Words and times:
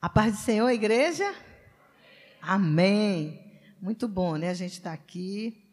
A 0.00 0.08
paz 0.08 0.32
do 0.32 0.38
Senhor, 0.38 0.68
igreja? 0.70 1.34
Amém. 2.40 3.60
Muito 3.82 4.06
bom, 4.06 4.36
né? 4.36 4.50
A 4.50 4.54
gente 4.54 4.74
está 4.74 4.92
aqui. 4.92 5.68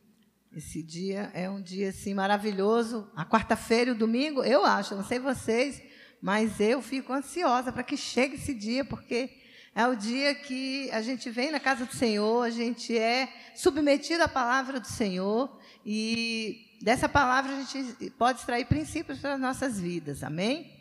Esse 0.52 0.82
dia 0.82 1.30
é 1.36 1.48
um 1.48 1.62
dia 1.62 1.90
assim 1.90 2.16
maravilhoso. 2.16 3.08
A 3.16 3.24
quarta-feira 3.24 3.92
e 3.92 3.94
o 3.94 3.98
domingo, 3.98 4.44
eu 4.44 4.66
acho, 4.66 4.96
não 4.96 5.04
sei 5.04 5.20
vocês, 5.20 5.80
mas 6.20 6.60
eu 6.60 6.82
fico 6.82 7.14
ansiosa 7.14 7.72
para 7.72 7.84
que 7.84 7.96
chegue 7.96 8.34
esse 8.34 8.56
dia, 8.56 8.84
porque 8.84 9.30
é 9.76 9.86
o 9.86 9.96
dia 9.96 10.34
que 10.34 10.90
a 10.90 11.04
gente 11.04 11.30
vem 11.30 11.52
na 11.52 11.60
casa 11.60 11.86
do 11.86 11.94
Senhor, 11.94 12.42
a 12.42 12.50
gente 12.50 12.98
é 12.98 13.32
submetido 13.54 14.24
à 14.24 14.28
palavra 14.28 14.80
do 14.80 14.88
Senhor 14.88 15.56
e 15.86 16.80
dessa 16.82 17.08
palavra 17.08 17.52
a 17.52 17.62
gente 17.62 18.10
pode 18.18 18.40
extrair 18.40 18.66
princípios 18.66 19.20
para 19.20 19.36
as 19.36 19.40
nossas 19.40 19.80
vidas. 19.80 20.24
Amém? 20.24 20.74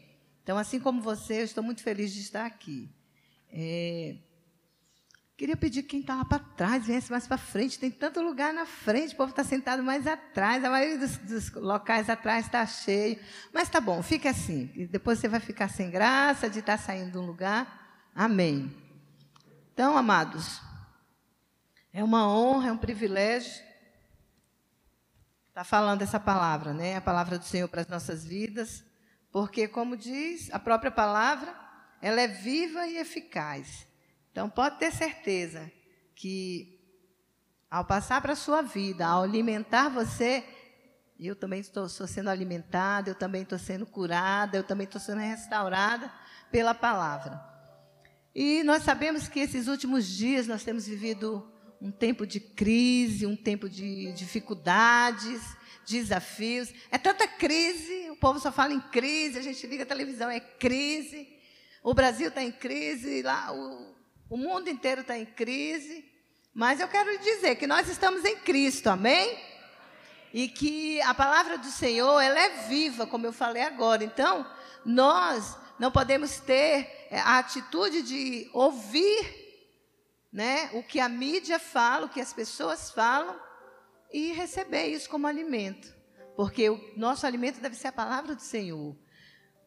Então, 0.42 0.56
assim 0.56 0.80
como 0.80 1.02
você, 1.02 1.40
eu 1.40 1.44
estou 1.44 1.62
muito 1.62 1.82
feliz 1.82 2.10
de 2.10 2.20
estar 2.20 2.46
aqui. 2.46 2.88
É, 3.56 4.16
queria 5.36 5.56
pedir 5.56 5.82
que 5.82 5.90
quem 5.90 6.00
está 6.00 6.16
lá 6.16 6.24
para 6.24 6.40
trás 6.40 6.86
viesse 6.86 7.08
mais 7.08 7.24
para 7.24 7.38
frente. 7.38 7.78
Tem 7.78 7.88
tanto 7.88 8.20
lugar 8.20 8.52
na 8.52 8.66
frente, 8.66 9.14
o 9.14 9.16
povo 9.16 9.30
está 9.30 9.44
sentado 9.44 9.80
mais 9.80 10.08
atrás. 10.08 10.64
A 10.64 10.70
maioria 10.70 10.98
dos, 10.98 11.16
dos 11.18 11.52
locais 11.52 12.10
atrás 12.10 12.46
está 12.46 12.66
cheio. 12.66 13.16
Mas 13.52 13.68
tá 13.68 13.80
bom, 13.80 14.02
fique 14.02 14.26
assim. 14.26 14.66
Depois 14.90 15.20
você 15.20 15.28
vai 15.28 15.38
ficar 15.38 15.68
sem 15.68 15.88
graça 15.88 16.50
de 16.50 16.58
estar 16.58 16.78
tá 16.78 16.82
saindo 16.82 17.12
de 17.12 17.18
um 17.18 17.26
lugar. 17.26 18.10
Amém. 18.12 18.74
Então, 19.72 19.96
amados, 19.96 20.60
é 21.92 22.02
uma 22.02 22.28
honra, 22.28 22.70
é 22.70 22.72
um 22.72 22.76
privilégio 22.76 23.52
estar 25.48 25.62
tá 25.62 25.64
falando 25.64 26.02
essa 26.02 26.18
palavra, 26.18 26.72
né? 26.72 26.96
A 26.96 27.00
palavra 27.00 27.38
do 27.38 27.44
Senhor 27.44 27.68
para 27.68 27.82
as 27.82 27.88
nossas 27.88 28.24
vidas, 28.24 28.84
porque, 29.30 29.68
como 29.68 29.96
diz 29.96 30.52
a 30.52 30.58
própria 30.58 30.90
palavra, 30.90 31.63
ela 32.04 32.20
é 32.20 32.28
viva 32.28 32.86
e 32.86 32.98
eficaz. 32.98 33.86
Então, 34.30 34.50
pode 34.50 34.78
ter 34.78 34.92
certeza 34.92 35.72
que, 36.14 36.78
ao 37.70 37.86
passar 37.86 38.20
para 38.20 38.34
a 38.34 38.36
sua 38.36 38.60
vida, 38.60 39.06
ao 39.06 39.22
alimentar 39.22 39.88
você, 39.88 40.44
eu 41.18 41.34
também 41.34 41.60
estou, 41.60 41.88
sendo 41.88 42.28
alimentada, 42.28 43.08
eu 43.08 43.14
também 43.14 43.40
estou 43.40 43.58
sendo 43.58 43.86
curada, 43.86 44.58
eu 44.58 44.62
também 44.62 44.84
estou 44.84 45.00
sendo 45.00 45.20
restaurada 45.20 46.12
pela 46.52 46.74
palavra. 46.74 47.42
E 48.34 48.62
nós 48.64 48.82
sabemos 48.82 49.26
que 49.26 49.40
esses 49.40 49.66
últimos 49.66 50.06
dias 50.06 50.46
nós 50.46 50.62
temos 50.62 50.86
vivido 50.86 51.50
um 51.80 51.90
tempo 51.90 52.26
de 52.26 52.38
crise, 52.38 53.24
um 53.24 53.34
tempo 53.34 53.66
de 53.66 54.12
dificuldades, 54.12 55.40
desafios. 55.86 56.70
É 56.90 56.98
tanta 56.98 57.26
crise, 57.26 58.10
o 58.10 58.16
povo 58.16 58.38
só 58.38 58.52
fala 58.52 58.74
em 58.74 58.80
crise, 58.80 59.38
a 59.38 59.42
gente 59.42 59.66
liga 59.66 59.84
a 59.84 59.86
televisão, 59.86 60.28
é 60.28 60.38
crise. 60.38 61.33
O 61.84 61.92
Brasil 61.92 62.28
está 62.28 62.42
em 62.42 62.50
crise, 62.50 63.20
lá, 63.20 63.52
o, 63.52 63.94
o 64.30 64.38
mundo 64.38 64.70
inteiro 64.70 65.02
está 65.02 65.18
em 65.18 65.26
crise. 65.26 66.10
Mas 66.54 66.80
eu 66.80 66.88
quero 66.88 67.18
dizer 67.18 67.56
que 67.56 67.66
nós 67.66 67.90
estamos 67.90 68.24
em 68.24 68.36
Cristo, 68.36 68.88
amém? 68.88 69.38
E 70.32 70.48
que 70.48 70.98
a 71.02 71.12
palavra 71.12 71.58
do 71.58 71.66
Senhor, 71.66 72.18
ela 72.22 72.40
é 72.40 72.66
viva, 72.68 73.06
como 73.06 73.26
eu 73.26 73.34
falei 73.34 73.62
agora. 73.62 74.02
Então, 74.02 74.50
nós 74.82 75.58
não 75.78 75.92
podemos 75.92 76.40
ter 76.40 77.06
é, 77.10 77.20
a 77.20 77.38
atitude 77.38 78.00
de 78.00 78.48
ouvir 78.54 79.44
né, 80.32 80.70
o 80.72 80.82
que 80.82 80.98
a 80.98 81.08
mídia 81.08 81.58
fala, 81.58 82.06
o 82.06 82.08
que 82.08 82.20
as 82.20 82.32
pessoas 82.32 82.90
falam, 82.90 83.38
e 84.10 84.32
receber 84.32 84.86
isso 84.86 85.10
como 85.10 85.26
alimento. 85.26 85.94
Porque 86.34 86.70
o 86.70 86.80
nosso 86.96 87.26
alimento 87.26 87.60
deve 87.60 87.76
ser 87.76 87.88
a 87.88 87.92
palavra 87.92 88.34
do 88.34 88.40
Senhor. 88.40 88.96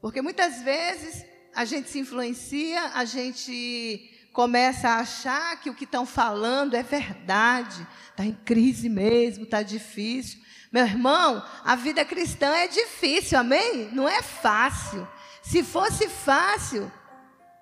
Porque 0.02 0.20
muitas 0.20 0.64
vezes 0.64 1.37
a 1.58 1.66
gente 1.66 1.90
se 1.90 1.98
influencia, 1.98 2.92
a 2.94 3.04
gente 3.04 4.12
começa 4.32 4.90
a 4.90 5.00
achar 5.00 5.60
que 5.60 5.72
o 5.72 5.74
que 5.74 5.86
estão 5.86 6.06
falando 6.06 6.76
é 6.76 6.84
verdade, 6.84 7.88
está 8.12 8.24
em 8.24 8.36
crise 8.46 8.88
mesmo, 8.88 9.44
está 9.44 9.64
difícil. 9.64 10.40
Meu 10.72 10.86
irmão, 10.86 11.44
a 11.66 11.76
vida 11.76 12.06
cristã 12.06 12.56
é 12.56 12.68
difícil, 12.68 13.40
amém? 13.40 13.90
Não 13.92 14.08
é 14.08 14.22
fácil. 14.22 15.08
Se 15.42 15.64
fosse 15.64 16.08
fácil, 16.08 16.92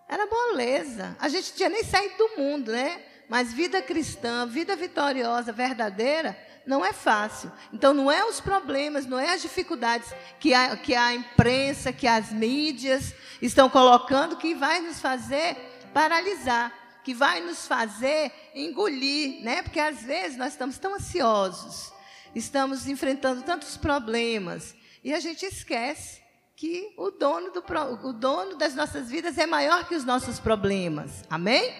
era 0.09 0.25
moleza. 0.25 1.15
A 1.17 1.29
gente 1.29 1.53
tinha 1.53 1.69
nem 1.69 1.85
saído 1.85 2.17
do 2.17 2.41
mundo, 2.41 2.73
né? 2.73 3.01
Mas 3.29 3.53
vida 3.53 3.81
cristã, 3.81 4.45
vida 4.45 4.75
vitoriosa, 4.75 5.53
verdadeira, 5.53 6.37
não 6.65 6.85
é 6.85 6.91
fácil. 6.91 7.51
Então, 7.71 7.93
não 7.93 8.11
é 8.11 8.25
os 8.25 8.39
problemas, 8.39 9.05
não 9.05 9.19
é 9.19 9.33
as 9.33 9.41
dificuldades 9.41 10.13
que 10.39 10.53
a, 10.53 10.75
que 10.75 10.95
a 10.95 11.13
imprensa, 11.13 11.93
que 11.93 12.07
as 12.07 12.31
mídias 12.31 13.13
estão 13.41 13.69
colocando 13.69 14.37
que 14.37 14.55
vai 14.55 14.81
nos 14.81 14.99
fazer 14.99 15.55
paralisar, 15.93 16.73
que 17.03 17.13
vai 17.13 17.39
nos 17.39 17.67
fazer 17.67 18.31
engolir, 18.53 19.43
né? 19.43 19.61
Porque 19.61 19.79
às 19.79 20.01
vezes 20.01 20.37
nós 20.37 20.53
estamos 20.53 20.77
tão 20.77 20.95
ansiosos, 20.95 21.93
estamos 22.33 22.87
enfrentando 22.87 23.43
tantos 23.43 23.77
problemas 23.77 24.75
e 25.03 25.13
a 25.13 25.19
gente 25.19 25.45
esquece 25.45 26.25
que 26.55 26.93
o 26.97 27.11
dono, 27.11 27.51
do, 27.51 27.63
o 28.07 28.13
dono 28.13 28.55
das 28.55 28.73
nossas 28.73 29.09
vidas 29.09 29.37
é 29.37 29.45
maior 29.45 29.87
que 29.87 29.95
os 29.95 30.05
nossos 30.05 30.39
problemas. 30.39 31.23
Amém? 31.29 31.73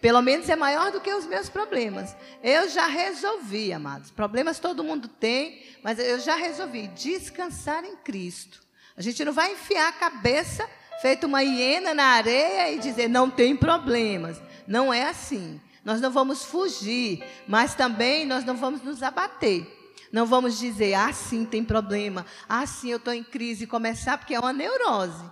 Pelo 0.00 0.22
menos 0.22 0.48
é 0.48 0.54
maior 0.54 0.92
do 0.92 1.00
que 1.00 1.12
os 1.12 1.26
meus 1.26 1.48
problemas. 1.48 2.16
Eu 2.42 2.68
já 2.68 2.86
resolvi, 2.86 3.72
amados. 3.72 4.10
Problemas 4.10 4.60
todo 4.60 4.84
mundo 4.84 5.08
tem, 5.08 5.62
mas 5.82 5.98
eu 5.98 6.20
já 6.20 6.36
resolvi 6.36 6.86
descansar 6.88 7.84
em 7.84 7.96
Cristo. 7.96 8.62
A 8.96 9.02
gente 9.02 9.24
não 9.24 9.32
vai 9.32 9.52
enfiar 9.52 9.88
a 9.88 9.92
cabeça 9.92 10.68
feito 11.00 11.26
uma 11.26 11.42
hiena 11.42 11.94
na 11.94 12.04
areia 12.04 12.72
e 12.72 12.78
dizer 12.78 13.08
não 13.08 13.28
tem 13.28 13.56
problemas. 13.56 14.40
Não 14.66 14.92
é 14.92 15.08
assim. 15.08 15.60
Nós 15.84 16.00
não 16.00 16.10
vamos 16.10 16.44
fugir, 16.44 17.24
mas 17.46 17.74
também 17.74 18.26
nós 18.26 18.44
não 18.44 18.56
vamos 18.56 18.82
nos 18.82 19.02
abater. 19.02 19.66
Não 20.12 20.26
vamos 20.26 20.58
dizer, 20.58 20.94
ah, 20.94 21.12
sim, 21.12 21.44
tem 21.44 21.64
problema. 21.64 22.24
Ah, 22.48 22.66
sim, 22.66 22.90
eu 22.90 22.96
estou 22.96 23.12
em 23.12 23.22
crise. 23.22 23.66
Começar, 23.66 24.18
porque 24.18 24.34
é 24.34 24.40
uma 24.40 24.52
neurose. 24.52 25.24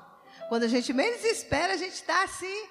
Quando 0.48 0.65
a 0.65 0.69
gente 0.69 0.93
menos 0.93 1.25
espera, 1.25 1.75
a 1.75 1.77
gente 1.77 1.94
está 1.94 2.22
assim, 2.22 2.65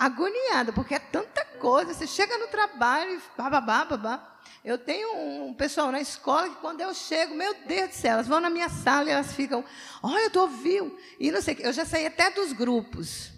agoniada, 0.00 0.72
porque 0.72 0.94
é 0.94 0.98
tanta 0.98 1.44
coisa. 1.44 1.92
Você 1.92 2.06
chega 2.06 2.38
no 2.38 2.46
trabalho 2.46 3.12
e 3.12 3.20
bababá, 3.36 3.84
babá. 3.84 4.38
Eu 4.64 4.78
tenho 4.78 5.14
um 5.14 5.52
pessoal 5.52 5.92
na 5.92 6.00
escola 6.00 6.48
que 6.48 6.56
quando 6.56 6.80
eu 6.80 6.94
chego, 6.94 7.34
meu 7.34 7.54
Deus 7.66 7.90
do 7.90 7.94
céu, 7.94 8.12
elas 8.14 8.26
vão 8.26 8.40
na 8.40 8.48
minha 8.48 8.70
sala 8.70 9.10
e 9.10 9.12
elas 9.12 9.34
ficam, 9.34 9.62
olha, 10.02 10.30
tu 10.30 10.40
ouviu? 10.40 10.98
E 11.18 11.30
não 11.30 11.42
sei 11.42 11.52
o 11.52 11.56
quê. 11.58 11.66
Eu 11.66 11.72
já 11.72 11.84
saí 11.84 12.06
até 12.06 12.30
dos 12.30 12.52
grupos. 12.54 13.30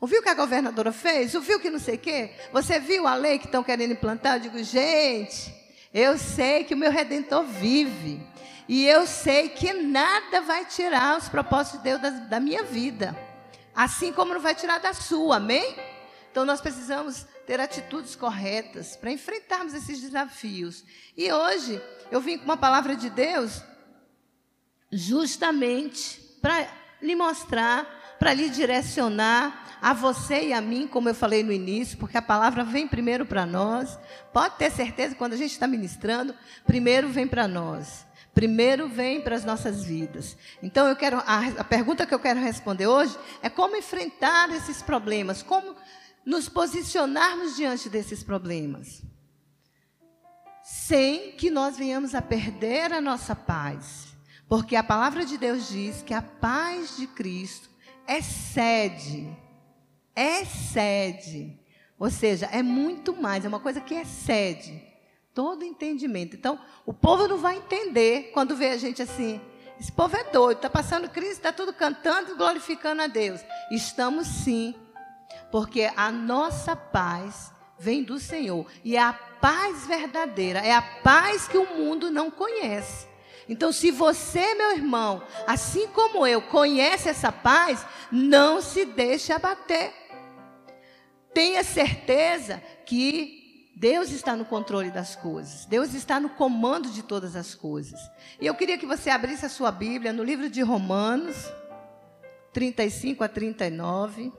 Ouviu 0.00 0.20
o 0.20 0.22
que 0.22 0.28
a 0.30 0.34
governadora 0.34 0.92
fez? 0.92 1.34
Ouviu 1.34 1.60
que 1.60 1.68
não 1.68 1.78
sei 1.78 1.96
o 1.96 1.98
quê? 1.98 2.32
Você 2.52 2.80
viu 2.80 3.06
a 3.06 3.14
lei 3.14 3.38
que 3.38 3.46
estão 3.46 3.62
querendo 3.62 3.92
implantar? 3.92 4.36
Eu 4.36 4.40
digo, 4.40 4.62
gente, 4.62 5.54
eu 5.92 6.16
sei 6.16 6.64
que 6.64 6.72
o 6.72 6.76
meu 6.76 6.90
redentor 6.90 7.44
vive. 7.44 8.26
E 8.66 8.86
eu 8.86 9.06
sei 9.06 9.50
que 9.50 9.74
nada 9.74 10.40
vai 10.40 10.64
tirar 10.64 11.18
os 11.18 11.28
propósitos 11.28 11.80
de 11.80 11.84
Deus 11.84 12.00
da, 12.00 12.10
da 12.10 12.40
minha 12.40 12.62
vida. 12.62 13.16
Assim 13.74 14.12
como 14.12 14.34
não 14.34 14.40
vai 14.40 14.54
tirar 14.54 14.78
da 14.78 14.92
sua, 14.92 15.36
amém? 15.36 15.76
Então 16.38 16.46
nós 16.46 16.60
precisamos 16.60 17.26
ter 17.48 17.58
atitudes 17.58 18.14
corretas 18.14 18.94
para 18.94 19.10
enfrentarmos 19.10 19.74
esses 19.74 20.00
desafios. 20.00 20.84
E 21.16 21.32
hoje 21.32 21.82
eu 22.12 22.20
vim 22.20 22.38
com 22.38 22.44
uma 22.44 22.56
palavra 22.56 22.94
de 22.94 23.10
Deus 23.10 23.60
justamente 24.88 26.20
para 26.40 26.68
lhe 27.02 27.16
mostrar, 27.16 28.16
para 28.20 28.32
lhe 28.32 28.48
direcionar 28.50 29.78
a 29.82 29.92
você 29.92 30.46
e 30.46 30.52
a 30.52 30.60
mim, 30.60 30.86
como 30.86 31.08
eu 31.08 31.14
falei 31.14 31.42
no 31.42 31.50
início, 31.50 31.98
porque 31.98 32.16
a 32.16 32.22
palavra 32.22 32.62
vem 32.62 32.86
primeiro 32.86 33.26
para 33.26 33.44
nós. 33.44 33.98
Pode 34.32 34.58
ter 34.58 34.70
certeza, 34.70 35.16
quando 35.16 35.32
a 35.32 35.36
gente 35.36 35.50
está 35.50 35.66
ministrando, 35.66 36.32
primeiro 36.64 37.08
vem 37.08 37.26
para 37.26 37.48
nós. 37.48 38.06
Primeiro 38.32 38.88
vem 38.88 39.20
para 39.20 39.34
as 39.34 39.44
nossas 39.44 39.82
vidas. 39.82 40.36
Então 40.62 40.86
eu 40.86 40.94
quero 40.94 41.16
a, 41.26 41.46
a 41.58 41.64
pergunta 41.64 42.06
que 42.06 42.14
eu 42.14 42.20
quero 42.20 42.38
responder 42.38 42.86
hoje 42.86 43.18
é 43.42 43.50
como 43.50 43.74
enfrentar 43.74 44.50
esses 44.50 44.80
problemas, 44.80 45.42
como 45.42 45.74
nos 46.24 46.48
posicionarmos 46.48 47.56
diante 47.56 47.88
desses 47.88 48.22
problemas, 48.22 49.02
sem 50.62 51.32
que 51.32 51.50
nós 51.50 51.76
venhamos 51.76 52.14
a 52.14 52.22
perder 52.22 52.92
a 52.92 53.00
nossa 53.00 53.34
paz. 53.34 54.08
Porque 54.48 54.76
a 54.76 54.82
palavra 54.82 55.24
de 55.24 55.36
Deus 55.36 55.68
diz 55.68 56.02
que 56.02 56.14
a 56.14 56.22
paz 56.22 56.96
de 56.96 57.06
Cristo 57.06 57.68
excede, 58.06 59.28
excede, 60.16 61.58
ou 61.98 62.10
seja, 62.10 62.46
é 62.46 62.62
muito 62.62 63.14
mais, 63.14 63.44
é 63.44 63.48
uma 63.48 63.60
coisa 63.60 63.80
que 63.80 63.94
excede 63.94 64.82
todo 65.34 65.64
entendimento. 65.64 66.34
Então, 66.34 66.58
o 66.84 66.92
povo 66.92 67.28
não 67.28 67.38
vai 67.38 67.58
entender 67.58 68.32
quando 68.32 68.56
vê 68.56 68.70
a 68.70 68.76
gente 68.76 69.00
assim. 69.00 69.40
Esse 69.78 69.92
povo 69.92 70.16
é 70.16 70.24
doido, 70.24 70.56
está 70.56 70.68
passando 70.68 71.08
crise, 71.08 71.34
está 71.34 71.52
tudo 71.52 71.72
cantando 71.72 72.32
e 72.32 72.34
glorificando 72.34 73.02
a 73.02 73.06
Deus. 73.06 73.40
Estamos 73.70 74.26
sim 74.26 74.74
porque 75.50 75.90
a 75.96 76.10
nossa 76.10 76.76
paz 76.76 77.52
vem 77.78 78.02
do 78.02 78.18
Senhor. 78.18 78.66
E 78.84 78.96
é 78.96 79.00
a 79.00 79.12
paz 79.12 79.86
verdadeira, 79.86 80.60
é 80.60 80.74
a 80.74 80.82
paz 80.82 81.46
que 81.46 81.56
o 81.56 81.76
mundo 81.76 82.10
não 82.10 82.30
conhece. 82.30 83.06
Então, 83.48 83.72
se 83.72 83.90
você, 83.90 84.54
meu 84.54 84.72
irmão, 84.72 85.22
assim 85.46 85.86
como 85.88 86.26
eu, 86.26 86.42
conhece 86.42 87.08
essa 87.08 87.32
paz, 87.32 87.84
não 88.12 88.60
se 88.60 88.84
deixe 88.84 89.32
abater. 89.32 89.92
tenha 91.32 91.62
certeza 91.62 92.60
que 92.84 93.72
Deus 93.76 94.10
está 94.10 94.34
no 94.34 94.44
controle 94.44 94.90
das 94.90 95.14
coisas. 95.14 95.64
Deus 95.64 95.94
está 95.94 96.18
no 96.18 96.30
comando 96.30 96.90
de 96.90 97.02
todas 97.02 97.36
as 97.36 97.54
coisas. 97.54 97.98
E 98.40 98.46
eu 98.46 98.54
queria 98.54 98.76
que 98.76 98.84
você 98.84 99.08
abrisse 99.08 99.46
a 99.46 99.48
sua 99.48 99.70
Bíblia 99.70 100.12
no 100.12 100.24
livro 100.24 100.50
de 100.50 100.60
Romanos, 100.62 101.36
35 102.52 103.22
a 103.22 103.28
39. 103.28 104.32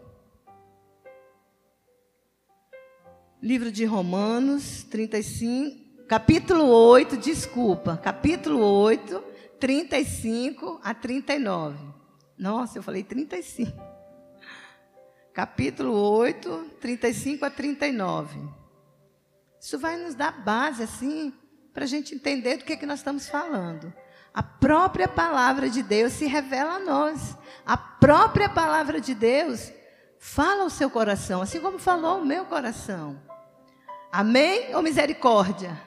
Livro 3.41 3.71
de 3.71 3.85
Romanos, 3.85 4.83
35, 4.83 6.05
capítulo 6.09 6.65
8, 6.65 7.15
desculpa, 7.15 7.95
capítulo 7.95 8.59
8, 8.59 9.23
35 9.57 10.81
a 10.83 10.93
39. 10.93 11.77
Nossa, 12.37 12.77
eu 12.77 12.83
falei 12.83 13.01
35. 13.01 13.71
Capítulo 15.33 15.93
8, 15.93 16.71
35 16.81 17.45
a 17.45 17.49
39. 17.49 18.37
Isso 19.61 19.79
vai 19.79 19.95
nos 19.95 20.15
dar 20.15 20.43
base, 20.43 20.83
assim, 20.83 21.33
para 21.73 21.85
a 21.85 21.87
gente 21.87 22.13
entender 22.13 22.57
do 22.57 22.65
que, 22.65 22.73
é 22.73 22.75
que 22.75 22.85
nós 22.85 22.99
estamos 22.99 23.29
falando. 23.29 23.93
A 24.33 24.43
própria 24.43 25.07
palavra 25.07 25.69
de 25.69 25.81
Deus 25.81 26.11
se 26.11 26.25
revela 26.25 26.73
a 26.73 26.79
nós. 26.79 27.37
A 27.65 27.77
própria 27.77 28.49
palavra 28.49 28.99
de 28.99 29.15
Deus 29.15 29.71
fala 30.19 30.63
ao 30.63 30.69
seu 30.69 30.89
coração, 30.89 31.41
assim 31.41 31.61
como 31.61 31.79
falou 31.79 32.19
o 32.19 32.25
meu 32.25 32.43
coração. 32.43 33.28
Amém 34.11 34.75
ou 34.75 34.81
misericórdia? 34.81 35.79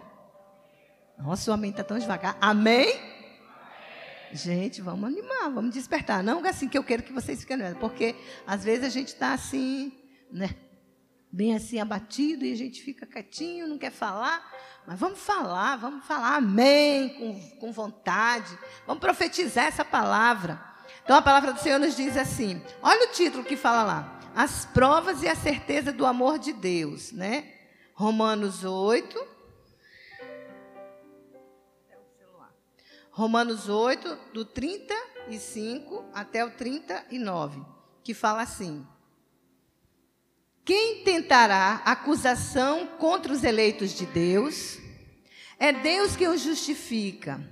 Nossa, 1.18 1.50
o 1.50 1.54
amém 1.54 1.70
está 1.70 1.82
tão 1.82 1.98
devagar. 1.98 2.36
Amém? 2.40 3.00
Gente, 4.32 4.80
vamos 4.80 5.04
animar, 5.04 5.50
vamos 5.50 5.74
despertar. 5.74 6.22
Não 6.22 6.44
é 6.44 6.48
assim 6.48 6.68
que 6.68 6.78
eu 6.78 6.84
quero 6.84 7.02
que 7.02 7.12
vocês 7.12 7.40
fiquem, 7.40 7.58
porque 7.74 8.14
às 8.46 8.64
vezes 8.64 8.84
a 8.84 8.88
gente 8.88 9.08
está 9.08 9.32
assim, 9.32 9.92
né? 10.30 10.54
Bem 11.30 11.54
assim 11.54 11.80
abatido 11.80 12.44
e 12.44 12.52
a 12.52 12.56
gente 12.56 12.82
fica 12.82 13.06
quietinho, 13.06 13.66
não 13.66 13.76
quer 13.76 13.90
falar. 13.90 14.42
Mas 14.86 14.98
vamos 14.98 15.18
falar, 15.18 15.76
vamos 15.76 16.04
falar 16.04 16.36
amém, 16.36 17.10
com, 17.10 17.58
com 17.58 17.72
vontade. 17.72 18.56
Vamos 18.86 19.00
profetizar 19.00 19.66
essa 19.66 19.84
palavra. 19.84 20.60
Então 21.04 21.16
a 21.16 21.22
palavra 21.22 21.52
do 21.52 21.60
Senhor 21.60 21.78
nos 21.78 21.96
diz 21.96 22.16
assim: 22.16 22.62
olha 22.82 23.08
o 23.08 23.12
título 23.12 23.44
que 23.44 23.56
fala 23.56 23.82
lá: 23.82 24.20
As 24.34 24.64
provas 24.64 25.22
e 25.22 25.28
a 25.28 25.34
certeza 25.34 25.92
do 25.92 26.06
amor 26.06 26.38
de 26.38 26.52
Deus, 26.52 27.12
né? 27.12 27.51
Romanos 27.94 28.64
8. 28.64 29.28
Romanos 33.10 33.68
8, 33.68 34.18
do 34.32 34.44
35 34.46 36.02
até 36.14 36.42
o 36.42 36.50
39, 36.50 37.60
que 38.02 38.14
fala 38.14 38.40
assim: 38.40 38.86
Quem 40.64 41.04
tentará 41.04 41.82
acusação 41.84 42.86
contra 42.98 43.32
os 43.32 43.44
eleitos 43.44 43.92
de 43.92 44.06
Deus? 44.06 44.78
É 45.58 45.70
Deus 45.72 46.16
quem 46.16 46.28
os 46.28 46.40
justifica. 46.40 47.46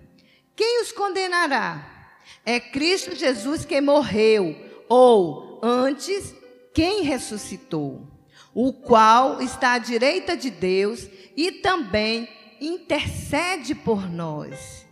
Quem 0.56 0.82
os 0.82 0.90
condenará? 0.90 2.16
É 2.44 2.58
Cristo 2.58 3.14
Jesus 3.14 3.66
quem 3.66 3.82
morreu, 3.82 4.56
ou 4.88 5.60
antes, 5.62 6.34
quem 6.72 7.02
ressuscitou 7.02 8.09
o 8.54 8.72
qual 8.72 9.40
está 9.40 9.74
à 9.74 9.78
direita 9.78 10.36
de 10.36 10.50
Deus 10.50 11.08
e 11.36 11.52
também 11.52 12.28
intercede 12.60 13.74
por 13.74 14.10
nós. 14.10 14.86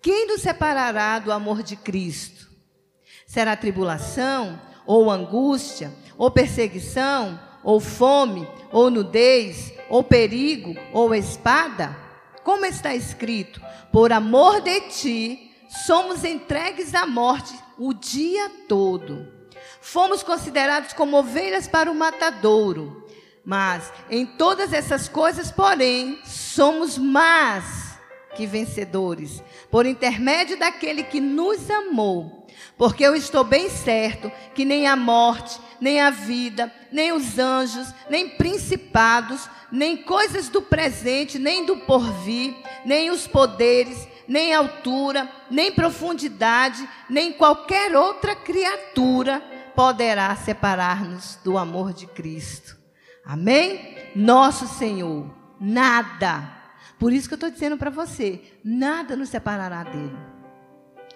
Quem 0.00 0.26
nos 0.26 0.42
separará 0.42 1.18
do 1.18 1.32
amor 1.32 1.62
de 1.62 1.76
Cristo? 1.76 2.48
Será 3.26 3.56
tribulação, 3.56 4.60
ou 4.86 5.10
angústia, 5.10 5.92
ou 6.18 6.30
perseguição, 6.30 7.40
ou 7.62 7.80
fome, 7.80 8.46
ou 8.70 8.90
nudez, 8.90 9.72
ou 9.88 10.02
perigo, 10.02 10.74
ou 10.92 11.14
espada? 11.14 11.96
Como 12.42 12.66
está 12.66 12.94
escrito: 12.94 13.60
Por 13.90 14.12
amor 14.12 14.60
de 14.60 14.80
ti, 14.82 15.50
somos 15.86 16.22
entregues 16.24 16.94
à 16.94 17.06
morte 17.06 17.54
o 17.78 17.94
dia 17.94 18.50
todo. 18.68 19.33
Fomos 19.84 20.22
considerados 20.22 20.94
como 20.94 21.18
ovelhas 21.18 21.68
para 21.68 21.92
o 21.92 21.94
matadouro. 21.94 23.06
Mas 23.44 23.92
em 24.08 24.24
todas 24.24 24.72
essas 24.72 25.10
coisas, 25.10 25.52
porém, 25.52 26.18
somos 26.24 26.96
mais 26.96 27.98
que 28.34 28.46
vencedores, 28.46 29.42
por 29.70 29.84
intermédio 29.84 30.58
daquele 30.58 31.02
que 31.02 31.20
nos 31.20 31.70
amou. 31.70 32.46
Porque 32.78 33.04
eu 33.04 33.14
estou 33.14 33.44
bem 33.44 33.68
certo 33.68 34.32
que 34.54 34.64
nem 34.64 34.86
a 34.86 34.96
morte, 34.96 35.60
nem 35.78 36.00
a 36.00 36.08
vida, 36.08 36.72
nem 36.90 37.12
os 37.12 37.38
anjos, 37.38 37.86
nem 38.08 38.26
principados, 38.30 39.50
nem 39.70 39.98
coisas 39.98 40.48
do 40.48 40.62
presente, 40.62 41.38
nem 41.38 41.66
do 41.66 41.76
porvir, 41.76 42.56
nem 42.86 43.10
os 43.10 43.26
poderes, 43.26 44.08
nem 44.26 44.54
altura, 44.54 45.30
nem 45.50 45.70
profundidade, 45.70 46.88
nem 47.10 47.34
qualquer 47.34 47.94
outra 47.94 48.34
criatura 48.34 49.52
poderá 49.74 50.34
separar-nos 50.36 51.36
do 51.42 51.58
amor 51.58 51.92
de 51.92 52.06
Cristo. 52.06 52.76
Amém? 53.24 53.96
Nosso 54.14 54.66
Senhor, 54.66 55.34
nada. 55.60 56.50
Por 56.98 57.12
isso 57.12 57.28
que 57.28 57.34
eu 57.34 57.36
estou 57.36 57.50
dizendo 57.50 57.76
para 57.76 57.90
você: 57.90 58.40
nada 58.64 59.16
nos 59.16 59.28
separará 59.28 59.82
dele. 59.82 60.16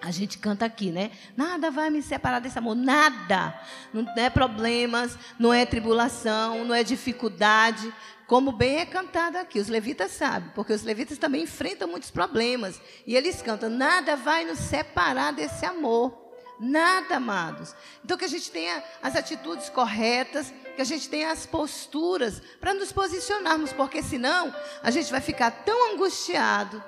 A 0.01 0.11
gente 0.11 0.37
canta 0.37 0.65
aqui, 0.65 0.91
né? 0.91 1.11
Nada 1.35 1.69
vai 1.69 1.89
me 1.89 2.01
separar 2.01 2.39
desse 2.39 2.57
amor, 2.57 2.75
nada. 2.75 3.59
Não 3.93 4.05
é 4.15 4.29
problemas, 4.29 5.17
não 5.37 5.53
é 5.53 5.65
tribulação, 5.65 6.63
não 6.63 6.73
é 6.73 6.83
dificuldade. 6.83 7.93
Como 8.25 8.51
bem 8.51 8.77
é 8.77 8.85
cantado 8.85 9.37
aqui, 9.37 9.59
os 9.59 9.67
levitas 9.67 10.11
sabem, 10.11 10.51
porque 10.53 10.71
os 10.71 10.83
levitas 10.83 11.17
também 11.17 11.43
enfrentam 11.43 11.87
muitos 11.87 12.11
problemas. 12.11 12.79
E 13.05 13.15
eles 13.15 13.41
cantam: 13.41 13.69
nada 13.69 14.15
vai 14.15 14.45
nos 14.45 14.59
separar 14.59 15.33
desse 15.33 15.65
amor. 15.65 16.18
Nada, 16.59 17.15
amados. 17.15 17.73
Então, 18.03 18.17
que 18.17 18.25
a 18.25 18.29
gente 18.29 18.51
tenha 18.51 18.83
as 19.01 19.15
atitudes 19.15 19.69
corretas, 19.69 20.53
que 20.75 20.81
a 20.81 20.85
gente 20.85 21.07
tenha 21.07 21.31
as 21.31 21.45
posturas 21.45 22.41
para 22.59 22.73
nos 22.73 22.91
posicionarmos, 22.91 23.71
porque 23.71 24.03
senão 24.03 24.53
a 24.83 24.91
gente 24.91 25.09
vai 25.09 25.21
ficar 25.21 25.51
tão 25.51 25.93
angustiado 25.93 26.83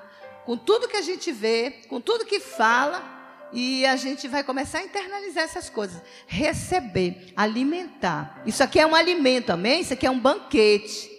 com 0.46 0.58
tudo 0.58 0.88
que 0.88 0.98
a 0.98 1.02
gente 1.02 1.32
vê, 1.32 1.84
com 1.88 2.02
tudo 2.02 2.26
que 2.26 2.40
fala, 2.40 3.20
e 3.54 3.86
a 3.86 3.96
gente 3.96 4.28
vai 4.28 4.44
começar 4.44 4.80
a 4.80 4.84
internalizar 4.84 5.44
essas 5.44 5.70
coisas. 5.70 6.02
Receber, 6.28 7.34
alimentar. 7.36 8.42
Isso 8.46 8.64
aqui 8.64 8.80
é 8.80 8.86
um 8.86 8.96
alimento, 8.96 9.52
amém? 9.52 9.82
Isso 9.82 9.94
aqui 9.94 10.06
é 10.06 10.12
um 10.12 10.20
banquete. 10.20 11.10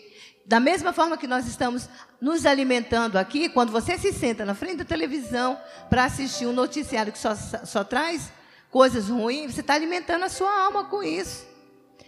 Da 0.44 0.58
mesma 0.58 0.92
forma 0.92 1.16
que 1.16 1.26
nós 1.26 1.46
estamos 1.46 1.88
nos 2.20 2.44
alimentando 2.44 3.16
aqui, 3.16 3.48
quando 3.48 3.70
você 3.70 3.96
se 3.96 4.12
senta 4.12 4.44
na 4.44 4.54
frente 4.54 4.76
da 4.76 4.84
televisão 4.84 5.58
para 5.88 6.04
assistir 6.04 6.46
um 6.46 6.52
noticiário 6.52 7.12
que 7.12 7.18
só, 7.18 7.34
só 7.34 7.84
traz 7.84 8.30
coisas 8.72 9.08
ruins, 9.08 9.54
você 9.54 9.60
está 9.60 9.74
alimentando 9.74 10.24
a 10.24 10.30
sua 10.30 10.50
alma 10.64 10.84
com 10.86 11.02
isso. 11.02 11.46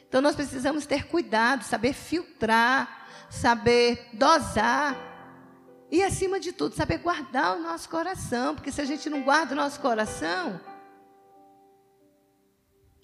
Então 0.09 0.23
nós 0.23 0.35
precisamos 0.35 0.87
ter 0.87 1.07
cuidado, 1.07 1.63
saber 1.63 1.93
filtrar, 1.93 3.07
saber 3.31 4.09
dosar. 4.15 4.97
E 5.91 6.03
acima 6.03 6.41
de 6.41 6.53
tudo, 6.53 6.75
saber 6.75 6.99
guardar 6.99 7.57
o 7.57 7.61
nosso 7.61 7.89
coração, 7.89 8.55
porque 8.55 8.73
se 8.73 8.81
a 8.81 8.85
gente 8.85 9.11
não 9.11 9.23
guarda 9.23 9.53
o 9.53 9.57
nosso 9.57 9.79
coração, 9.79 10.59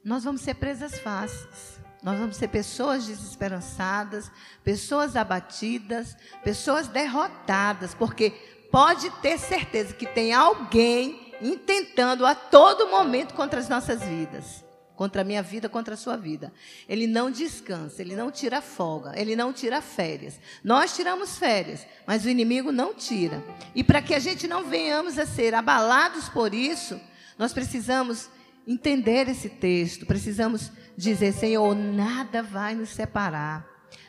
nós 0.02 0.24
vamos 0.24 0.40
ser 0.40 0.54
presas 0.54 0.98
fáceis. 0.98 1.78
Nós 2.02 2.18
vamos 2.18 2.36
ser 2.36 2.48
pessoas 2.48 3.04
desesperançadas, 3.04 4.32
pessoas 4.64 5.16
abatidas, 5.16 6.16
pessoas 6.42 6.88
derrotadas, 6.88 7.94
porque 7.94 8.30
pode 8.72 9.10
ter 9.20 9.38
certeza 9.38 9.92
que 9.92 10.06
tem 10.06 10.32
alguém 10.32 11.29
intentando 11.40 12.26
a 12.26 12.34
todo 12.34 12.88
momento 12.88 13.34
contra 13.34 13.60
as 13.60 13.68
nossas 13.68 14.02
vidas. 14.02 14.64
Contra 14.94 15.22
a 15.22 15.24
minha 15.24 15.42
vida, 15.42 15.66
contra 15.66 15.94
a 15.94 15.96
sua 15.96 16.14
vida. 16.14 16.52
Ele 16.86 17.06
não 17.06 17.30
descansa, 17.30 18.02
ele 18.02 18.14
não 18.14 18.30
tira 18.30 18.60
folga, 18.60 19.18
ele 19.18 19.34
não 19.34 19.50
tira 19.50 19.80
férias. 19.80 20.38
Nós 20.62 20.94
tiramos 20.94 21.38
férias, 21.38 21.86
mas 22.06 22.26
o 22.26 22.28
inimigo 22.28 22.70
não 22.70 22.92
tira. 22.92 23.42
E 23.74 23.82
para 23.82 24.02
que 24.02 24.14
a 24.14 24.18
gente 24.18 24.46
não 24.46 24.64
venhamos 24.64 25.18
a 25.18 25.24
ser 25.24 25.54
abalados 25.54 26.28
por 26.28 26.52
isso, 26.52 27.00
nós 27.38 27.54
precisamos 27.54 28.28
entender 28.66 29.26
esse 29.26 29.48
texto, 29.48 30.04
precisamos 30.04 30.70
dizer: 30.96 31.32
Senhor, 31.32 31.74
nada 31.74 32.42
vai 32.42 32.74
nos 32.74 32.90
separar, 32.90 33.66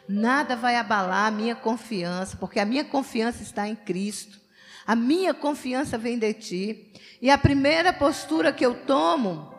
nada 0.10 0.58
vai 0.58 0.76
abalar 0.76 1.28
a 1.28 1.32
minha 1.32 1.56
confiança, 1.56 2.36
porque 2.36 2.60
a 2.60 2.66
minha 2.66 2.84
confiança 2.84 3.42
está 3.42 3.66
em 3.66 3.76
Cristo. 3.76 4.41
A 4.86 4.96
minha 4.96 5.34
confiança 5.34 5.98
vem 5.98 6.18
de 6.18 6.34
ti. 6.34 6.94
E 7.22 7.30
a 7.30 7.38
primeira 7.38 7.94
postura 7.94 8.52
que 8.52 8.66
eu 8.66 8.74
tomo 8.86 9.54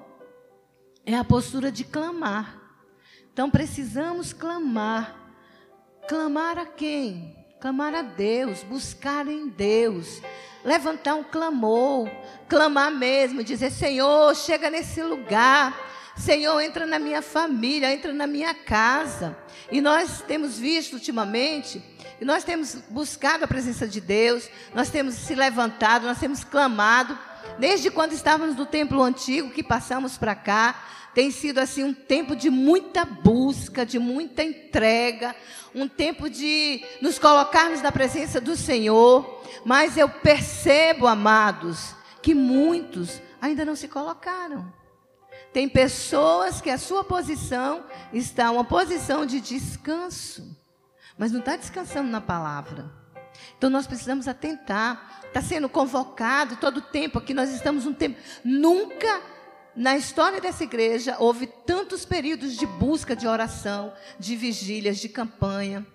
é 1.05 1.15
a 1.15 1.25
postura 1.25 1.71
de 1.71 1.85
clamar. 1.85 2.61
Então 3.33 3.51
precisamos 3.51 4.33
clamar. 4.33 5.17
Clamar 6.09 6.59
a 6.59 6.67
quem? 6.67 7.37
Clamar 7.61 7.95
a 7.95 8.03
Deus, 8.03 8.65
buscar 8.65 9.29
em 9.29 9.49
Deus, 9.49 10.21
levantar 10.65 11.15
um 11.15 11.23
clamor, 11.23 12.11
clamar 12.49 12.91
mesmo, 12.91 13.45
dizer: 13.45 13.71
Senhor, 13.71 14.35
chega 14.35 14.69
nesse 14.69 15.01
lugar, 15.01 15.73
Senhor, 16.17 16.61
entra 16.61 16.87
na 16.87 16.99
minha 16.99 17.23
família, 17.23 17.93
entra 17.93 18.13
na 18.13 18.27
minha 18.27 18.55
casa. 18.55 19.37
E 19.71 19.81
nós 19.81 20.23
temos 20.27 20.59
visto 20.59 20.95
ultimamente, 20.95 21.83
e 22.21 22.25
nós 22.25 22.45
temos 22.45 22.77
buscado 22.89 23.45
a 23.45 23.49
presença 23.49 23.87
de 23.87 24.01
Deus, 24.01 24.49
nós 24.75 24.91
temos 24.91 25.15
se 25.15 25.35
levantado, 25.35 26.07
nós 26.07 26.19
temos 26.19 26.45
clamado, 26.45 27.19
desde 27.59 27.91
quando 27.91 28.13
estávamos 28.13 28.57
no 28.57 28.67
templo 28.67 29.03
antigo, 29.03 29.51
que 29.51 29.63
passamos 29.63 30.19
para 30.19 30.35
cá, 30.35 30.85
tem 31.15 31.31
sido 31.31 31.59
assim 31.59 31.85
um 31.85 31.93
tempo 31.93 32.35
de 32.35 32.49
muita 32.49 33.05
busca, 33.05 33.85
de 33.85 33.99
muita 33.99 34.43
entrega, 34.43 35.35
um 35.75 35.87
tempo 35.87 36.29
de 36.31 36.83
nos 37.01 37.19
colocarmos 37.19 37.83
na 37.83 37.93
presença 37.93 38.41
do 38.41 38.57
Senhor. 38.57 39.43
Mas 39.65 39.97
eu 39.97 40.09
percebo, 40.09 41.07
amados, 41.07 41.95
que 42.23 42.35
muitos 42.35 43.21
ainda 43.41 43.65
não 43.65 43.77
se 43.77 43.89
colocaram. 43.89 44.82
Tem 45.53 45.69
pessoas 45.69 46.61
que 46.61 46.71
a 46.71 46.79
sua 46.79 47.05
posição 47.05 47.85
está 48.13 48.51
uma 48.51 48.65
posição 48.65 49.27
de 49.27 49.41
descanso, 49.41 50.57
mas 51.19 51.31
não 51.31 51.41
está 51.41 51.57
descansando 51.57 52.09
na 52.09 52.21
palavra. 52.21 52.91
Então 53.57 53.71
nós 53.71 53.87
precisamos 53.87 54.27
atentar. 54.27 55.21
Está 55.25 55.41
sendo 55.41 55.69
convocado 55.69 56.57
todo 56.57 56.79
o 56.79 56.83
tempo 56.83 57.19
aqui. 57.19 57.33
Nós 57.33 57.51
estamos 57.51 57.87
um 57.87 57.93
tempo. 57.93 58.19
Nunca 58.45 59.23
na 59.75 59.97
história 59.97 60.41
dessa 60.41 60.65
igreja 60.65 61.17
houve 61.19 61.47
tantos 61.47 62.05
períodos 62.05 62.57
de 62.57 62.67
busca, 62.67 63.17
de 63.17 63.27
oração, 63.27 63.93
de 64.19 64.37
vigílias, 64.37 64.99
de 64.99 65.09
campanha. 65.09 65.87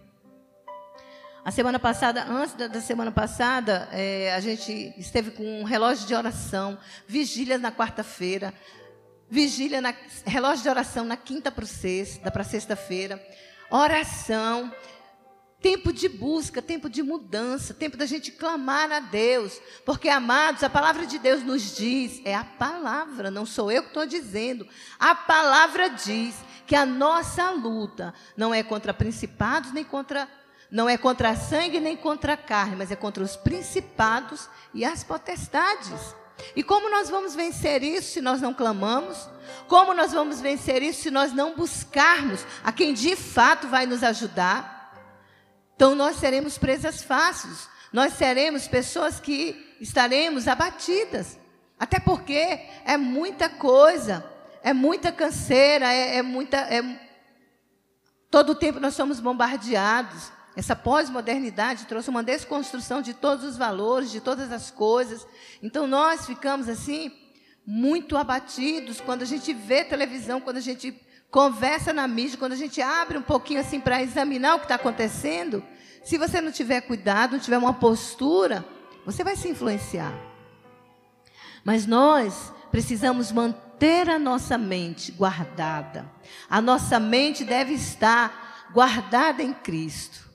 A 1.45 1.51
semana 1.51 1.79
passada, 1.79 2.25
antes 2.25 2.55
da, 2.55 2.81
semana 2.81 3.11
passada, 3.11 3.87
é, 3.91 4.33
a 4.33 4.39
gente 4.41 4.93
esteve 4.97 5.31
com 5.31 5.61
um 5.61 5.63
relógio 5.63 6.05
de 6.05 6.13
oração, 6.13 6.77
vigília 7.07 7.57
na 7.57 7.71
quarta-feira, 7.71 8.53
vigília, 9.29 9.81
na, 9.81 9.93
relógio 10.25 10.63
de 10.63 10.69
oração 10.69 11.05
na 11.05 11.17
quinta 11.17 11.51
para 11.51 11.65
sexta, 11.65 12.31
para 12.31 12.43
sexta-feira, 12.43 13.21
oração, 13.69 14.71
tempo 15.61 15.91
de 15.91 16.07
busca, 16.07 16.61
tempo 16.61 16.89
de 16.89 17.01
mudança, 17.01 17.73
tempo 17.73 17.97
da 17.97 18.05
gente 18.05 18.31
clamar 18.31 18.91
a 18.91 18.99
Deus, 18.99 19.59
porque 19.85 20.07
amados, 20.07 20.63
a 20.63 20.69
palavra 20.69 21.05
de 21.05 21.17
Deus 21.17 21.43
nos 21.43 21.75
diz, 21.75 22.21
é 22.23 22.35
a 22.35 22.43
palavra, 22.43 23.31
não 23.31 23.45
sou 23.45 23.71
eu 23.71 23.81
que 23.81 23.89
estou 23.89 24.05
dizendo, 24.05 24.67
a 24.99 25.15
palavra 25.15 25.89
diz 25.89 26.35
que 26.65 26.75
a 26.75 26.85
nossa 26.85 27.49
luta 27.51 28.13
não 28.35 28.53
é 28.53 28.61
contra 28.61 28.93
principados 28.93 29.71
nem 29.71 29.83
contra 29.83 30.27
não 30.69 30.89
é 30.89 30.97
contra 30.97 31.33
sangue 31.33 31.79
nem 31.79 31.95
contra 31.95 32.35
carne, 32.35 32.75
mas 32.75 32.91
é 32.91 32.95
contra 32.95 33.23
os 33.23 33.37
principados 33.37 34.49
e 34.73 34.83
as 34.83 35.01
potestades. 35.01 36.13
E 36.55 36.63
como 36.63 36.89
nós 36.89 37.09
vamos 37.09 37.35
vencer 37.35 37.83
isso 37.83 38.13
se 38.13 38.21
nós 38.21 38.41
não 38.41 38.53
clamamos? 38.53 39.29
Como 39.67 39.93
nós 39.93 40.11
vamos 40.11 40.39
vencer 40.39 40.81
isso 40.81 41.03
se 41.03 41.11
nós 41.11 41.33
não 41.33 41.55
buscarmos 41.55 42.45
a 42.63 42.71
quem 42.71 42.93
de 42.93 43.15
fato 43.15 43.67
vai 43.67 43.85
nos 43.85 44.03
ajudar? 44.03 44.77
Então 45.75 45.93
nós 45.93 46.17
seremos 46.17 46.57
presas 46.57 47.03
fáceis, 47.03 47.69
nós 47.93 48.13
seremos 48.13 48.67
pessoas 48.67 49.19
que 49.19 49.77
estaremos 49.79 50.47
abatidas. 50.47 51.37
Até 51.79 51.99
porque 51.99 52.59
é 52.83 52.97
muita 52.97 53.47
coisa, 53.47 54.25
é 54.63 54.73
muita 54.73 55.11
canseira, 55.11 55.93
é, 55.93 56.17
é 56.17 56.21
muita. 56.21 56.57
É... 56.57 56.81
Todo 58.31 58.51
o 58.51 58.55
tempo 58.55 58.79
nós 58.79 58.95
somos 58.95 59.19
bombardeados. 59.19 60.31
Essa 60.57 60.75
pós-modernidade 60.75 61.85
trouxe 61.85 62.09
uma 62.09 62.23
desconstrução 62.23 62.99
de 62.99 63.13
todos 63.13 63.45
os 63.45 63.57
valores, 63.57 64.09
de 64.09 64.19
todas 64.19 64.51
as 64.51 64.71
coisas. 64.71 65.27
Então 65.61 65.85
nós 65.85 66.25
ficamos 66.25 66.67
assim 66.67 67.11
muito 67.63 68.17
abatidos 68.17 68.99
quando 68.99 69.21
a 69.21 69.25
gente 69.25 69.53
vê 69.53 69.85
televisão, 69.85 70.41
quando 70.41 70.57
a 70.57 70.61
gente 70.61 70.99
conversa 71.29 71.93
na 71.93 72.07
mídia, 72.07 72.39
quando 72.39 72.53
a 72.53 72.57
gente 72.57 72.81
abre 72.81 73.19
um 73.19 73.21
pouquinho 73.21 73.59
assim 73.59 73.79
para 73.79 74.01
examinar 74.01 74.55
o 74.55 74.59
que 74.59 74.65
está 74.65 74.73
acontecendo. 74.73 75.63
Se 76.03 76.17
você 76.17 76.41
não 76.41 76.51
tiver 76.51 76.81
cuidado, 76.81 77.33
não 77.33 77.39
tiver 77.39 77.59
uma 77.59 77.75
postura, 77.75 78.65
você 79.05 79.23
vai 79.23 79.35
se 79.35 79.47
influenciar. 79.47 80.13
Mas 81.63 81.85
nós 81.85 82.51
precisamos 82.71 83.31
manter 83.31 84.09
a 84.09 84.17
nossa 84.17 84.57
mente 84.57 85.11
guardada. 85.11 86.11
A 86.49 86.59
nossa 86.59 86.99
mente 86.99 87.43
deve 87.45 87.75
estar 87.75 88.65
guardada 88.73 89.43
em 89.43 89.53
Cristo. 89.53 90.26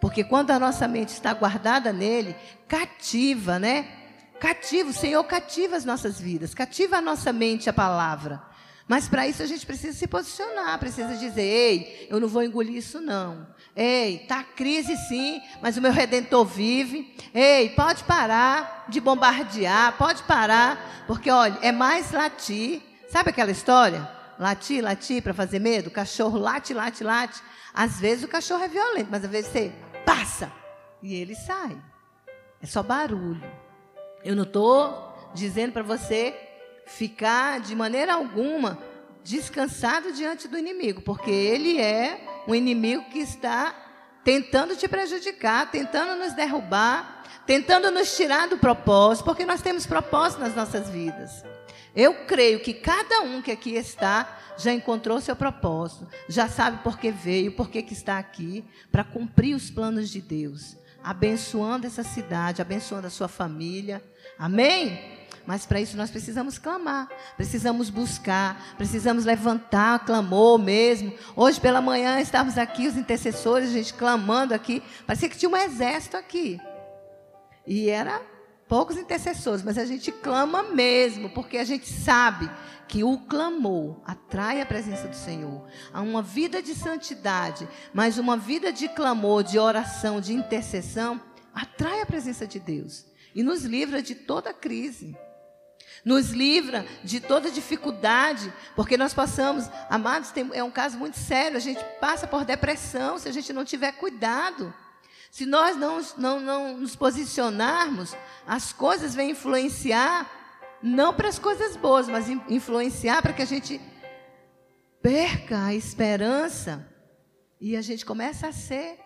Porque 0.00 0.22
quando 0.22 0.50
a 0.50 0.58
nossa 0.58 0.86
mente 0.86 1.10
está 1.10 1.34
guardada 1.34 1.92
nele, 1.92 2.36
cativa, 2.66 3.58
né? 3.58 3.86
Cativa, 4.38 4.90
o 4.90 4.94
Senhor 4.94 5.22
cativa 5.24 5.76
as 5.76 5.84
nossas 5.84 6.20
vidas, 6.20 6.54
cativa 6.54 6.98
a 6.98 7.00
nossa 7.00 7.32
mente 7.32 7.68
a 7.68 7.72
palavra. 7.72 8.40
Mas 8.88 9.06
para 9.06 9.28
isso 9.28 9.42
a 9.42 9.46
gente 9.46 9.66
precisa 9.66 9.96
se 9.96 10.06
posicionar, 10.06 10.78
precisa 10.78 11.14
dizer: 11.14 11.42
ei, 11.42 12.06
eu 12.08 12.18
não 12.18 12.26
vou 12.26 12.42
engolir 12.42 12.76
isso 12.76 13.00
não. 13.00 13.46
Ei, 13.76 14.20
tá 14.26 14.42
crise 14.42 14.96
sim, 15.08 15.42
mas 15.60 15.76
o 15.76 15.82
meu 15.82 15.92
redentor 15.92 16.44
vive. 16.46 17.14
Ei, 17.34 17.68
pode 17.70 18.02
parar 18.04 18.86
de 18.88 18.98
bombardear, 18.98 19.96
pode 19.98 20.22
parar, 20.22 21.04
porque 21.06 21.30
olha, 21.30 21.58
é 21.60 21.70
mais 21.70 22.12
latir. 22.12 22.80
Sabe 23.10 23.30
aquela 23.30 23.50
história? 23.50 24.08
Latir, 24.38 24.82
latir 24.82 25.22
para 25.22 25.34
fazer 25.34 25.58
medo, 25.58 25.88
o 25.88 25.92
cachorro 25.92 26.38
late, 26.38 26.72
late, 26.72 27.04
late. 27.04 27.42
Às 27.74 28.00
vezes 28.00 28.24
o 28.24 28.28
cachorro 28.28 28.64
é 28.64 28.68
violento, 28.68 29.08
mas 29.10 29.24
às 29.24 29.30
vezes 29.30 29.52
você 29.52 29.72
passa 30.08 30.50
e 31.02 31.14
ele 31.14 31.34
sai. 31.34 31.76
É 32.62 32.66
só 32.66 32.82
barulho. 32.82 33.44
Eu 34.24 34.34
não 34.34 34.44
estou 34.44 35.30
dizendo 35.34 35.72
para 35.72 35.82
você 35.82 36.34
ficar 36.86 37.60
de 37.60 37.76
maneira 37.76 38.14
alguma 38.14 38.78
descansado 39.22 40.10
diante 40.12 40.48
do 40.48 40.56
inimigo, 40.56 41.02
porque 41.02 41.30
ele 41.30 41.78
é 41.78 42.44
um 42.48 42.54
inimigo 42.54 43.04
que 43.10 43.18
está 43.18 43.74
tentando 44.24 44.74
te 44.74 44.88
prejudicar, 44.88 45.70
tentando 45.70 46.16
nos 46.16 46.32
derrubar, 46.32 47.24
tentando 47.44 47.90
nos 47.90 48.16
tirar 48.16 48.48
do 48.48 48.56
propósito, 48.56 49.26
porque 49.26 49.44
nós 49.44 49.60
temos 49.60 49.86
propósito 49.86 50.40
nas 50.40 50.56
nossas 50.56 50.88
vidas. 50.88 51.44
Eu 51.94 52.26
creio 52.26 52.60
que 52.60 52.72
cada 52.72 53.20
um 53.22 53.40
que 53.42 53.50
aqui 53.50 53.74
está 53.74 54.38
já 54.56 54.72
encontrou 54.72 55.20
seu 55.20 55.36
propósito, 55.36 56.08
já 56.28 56.48
sabe 56.48 56.82
por 56.82 56.98
que 56.98 57.10
veio, 57.10 57.52
por 57.52 57.70
que 57.70 57.78
está 57.78 58.18
aqui, 58.18 58.64
para 58.90 59.04
cumprir 59.04 59.54
os 59.54 59.70
planos 59.70 60.10
de 60.10 60.20
Deus, 60.20 60.76
abençoando 61.02 61.86
essa 61.86 62.02
cidade, 62.02 62.60
abençoando 62.60 63.06
a 63.06 63.10
sua 63.10 63.28
família. 63.28 64.02
Amém? 64.38 65.16
Mas 65.46 65.64
para 65.64 65.80
isso 65.80 65.96
nós 65.96 66.10
precisamos 66.10 66.58
clamar, 66.58 67.08
precisamos 67.34 67.88
buscar, 67.88 68.74
precisamos 68.76 69.24
levantar 69.24 70.04
clamor 70.04 70.58
mesmo. 70.58 71.14
Hoje 71.34 71.58
pela 71.58 71.80
manhã 71.80 72.20
estávamos 72.20 72.58
aqui, 72.58 72.86
os 72.86 72.98
intercessores, 72.98 73.70
a 73.70 73.72
gente 73.72 73.94
clamando 73.94 74.52
aqui. 74.52 74.82
Parecia 75.06 75.26
que 75.26 75.38
tinha 75.38 75.48
um 75.48 75.56
exército 75.56 76.18
aqui. 76.18 76.60
E 77.66 77.88
era 77.88 78.20
poucos 78.68 78.96
intercessores, 78.96 79.62
mas 79.62 79.78
a 79.78 79.86
gente 79.86 80.12
clama 80.12 80.62
mesmo, 80.62 81.30
porque 81.30 81.56
a 81.56 81.64
gente 81.64 81.88
sabe 81.88 82.48
que 82.86 83.02
o 83.02 83.18
clamor 83.18 84.00
atrai 84.04 84.60
a 84.60 84.66
presença 84.66 85.08
do 85.08 85.16
Senhor. 85.16 85.66
Há 85.92 86.00
uma 86.02 86.22
vida 86.22 86.62
de 86.62 86.74
santidade, 86.74 87.66
mas 87.92 88.18
uma 88.18 88.36
vida 88.36 88.72
de 88.72 88.88
clamor, 88.88 89.42
de 89.42 89.58
oração, 89.58 90.20
de 90.20 90.34
intercessão, 90.34 91.20
atrai 91.54 92.02
a 92.02 92.06
presença 92.06 92.46
de 92.46 92.60
Deus 92.60 93.06
e 93.34 93.42
nos 93.42 93.64
livra 93.64 94.02
de 94.02 94.14
toda 94.14 94.52
crise. 94.52 95.16
Nos 96.04 96.30
livra 96.30 96.86
de 97.02 97.20
toda 97.20 97.50
dificuldade, 97.50 98.52
porque 98.76 98.96
nós 98.96 99.12
passamos, 99.12 99.68
amados, 99.90 100.30
tem, 100.30 100.48
é 100.52 100.62
um 100.62 100.70
caso 100.70 100.96
muito 100.96 101.16
sério, 101.16 101.56
a 101.56 101.60
gente 101.60 101.82
passa 102.00 102.26
por 102.26 102.44
depressão 102.44 103.18
se 103.18 103.28
a 103.28 103.32
gente 103.32 103.52
não 103.52 103.64
tiver 103.64 103.92
cuidado. 103.92 104.72
Se 105.30 105.44
nós 105.46 105.76
não, 105.76 106.00
não, 106.16 106.40
não 106.40 106.78
nos 106.78 106.96
posicionarmos, 106.96 108.16
as 108.46 108.72
coisas 108.72 109.14
vêm 109.14 109.30
influenciar, 109.30 110.28
não 110.82 111.12
para 111.12 111.28
as 111.28 111.38
coisas 111.38 111.76
boas, 111.76 112.08
mas 112.08 112.28
influenciar 112.48 113.20
para 113.22 113.32
que 113.32 113.42
a 113.42 113.46
gente 113.46 113.80
perca 115.02 115.66
a 115.66 115.74
esperança 115.74 116.86
e 117.60 117.76
a 117.76 117.82
gente 117.82 118.06
começa 118.06 118.48
a 118.48 118.52
ser, 118.52 118.98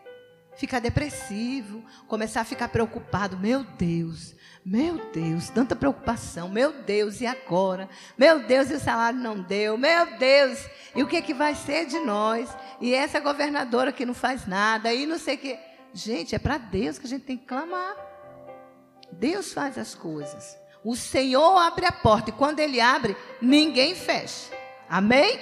ficar 0.57 0.79
depressivo, 0.79 1.85
começar 2.07 2.43
a 2.43 2.45
ficar 2.45 2.69
preocupado. 2.69 3.39
Meu 3.39 3.65
Deus, 3.65 4.35
meu 4.65 5.11
Deus, 5.11 5.49
tanta 5.51 5.75
preocupação. 5.75 6.49
Meu 6.49 6.73
Deus, 6.83 7.21
e 7.21 7.27
agora? 7.27 7.89
Meu 8.17 8.41
Deus, 8.41 8.71
e 8.71 8.75
o 8.75 8.81
salário 8.81 9.19
não 9.19 9.41
deu. 9.41 9.77
Meu 9.77 10.19
Deus, 10.19 10.59
e 10.95 11.03
o 11.03 11.07
que, 11.09 11.17
é 11.17 11.23
que 11.23 11.35
vai 11.35 11.55
ser 11.55 11.87
de 11.87 11.99
nós? 12.01 12.49
E 12.81 12.95
essa 12.95 13.19
governadora 13.19 13.93
que 13.93 14.07
não 14.07 14.15
faz 14.15 14.47
nada, 14.47 14.93
e 14.93 15.07
não 15.07 15.19
sei 15.19 15.35
o 15.35 15.39
que. 15.39 15.72
Gente, 15.95 16.35
é 16.35 16.39
para 16.39 16.59
Deus 16.59 16.99
que 16.99 17.07
a 17.07 17.09
gente 17.09 17.25
tem 17.25 17.37
que 17.37 17.47
clamar. 17.47 17.97
Deus 19.13 19.53
faz 19.53 19.77
as 19.77 19.95
coisas. 19.95 20.57
O 20.85 20.97
Senhor 20.97 21.59
abre 21.59 21.87
a 21.87 21.93
porta 21.93 22.31
e 22.31 22.33
quando 22.33 22.61
Ele 22.61 22.81
abre, 22.81 23.17
ninguém 23.41 23.95
fecha. 23.95 24.51
Amém? 24.89 25.39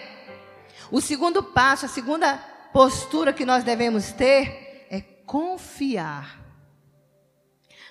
O 0.91 1.01
segundo 1.01 1.43
passo, 1.43 1.87
a 1.87 1.89
segunda 1.89 2.37
postura 2.73 3.33
que 3.33 3.45
nós 3.45 3.65
devemos 3.65 4.13
ter 4.13 4.87
é 4.91 5.01
confiar. 5.01 6.41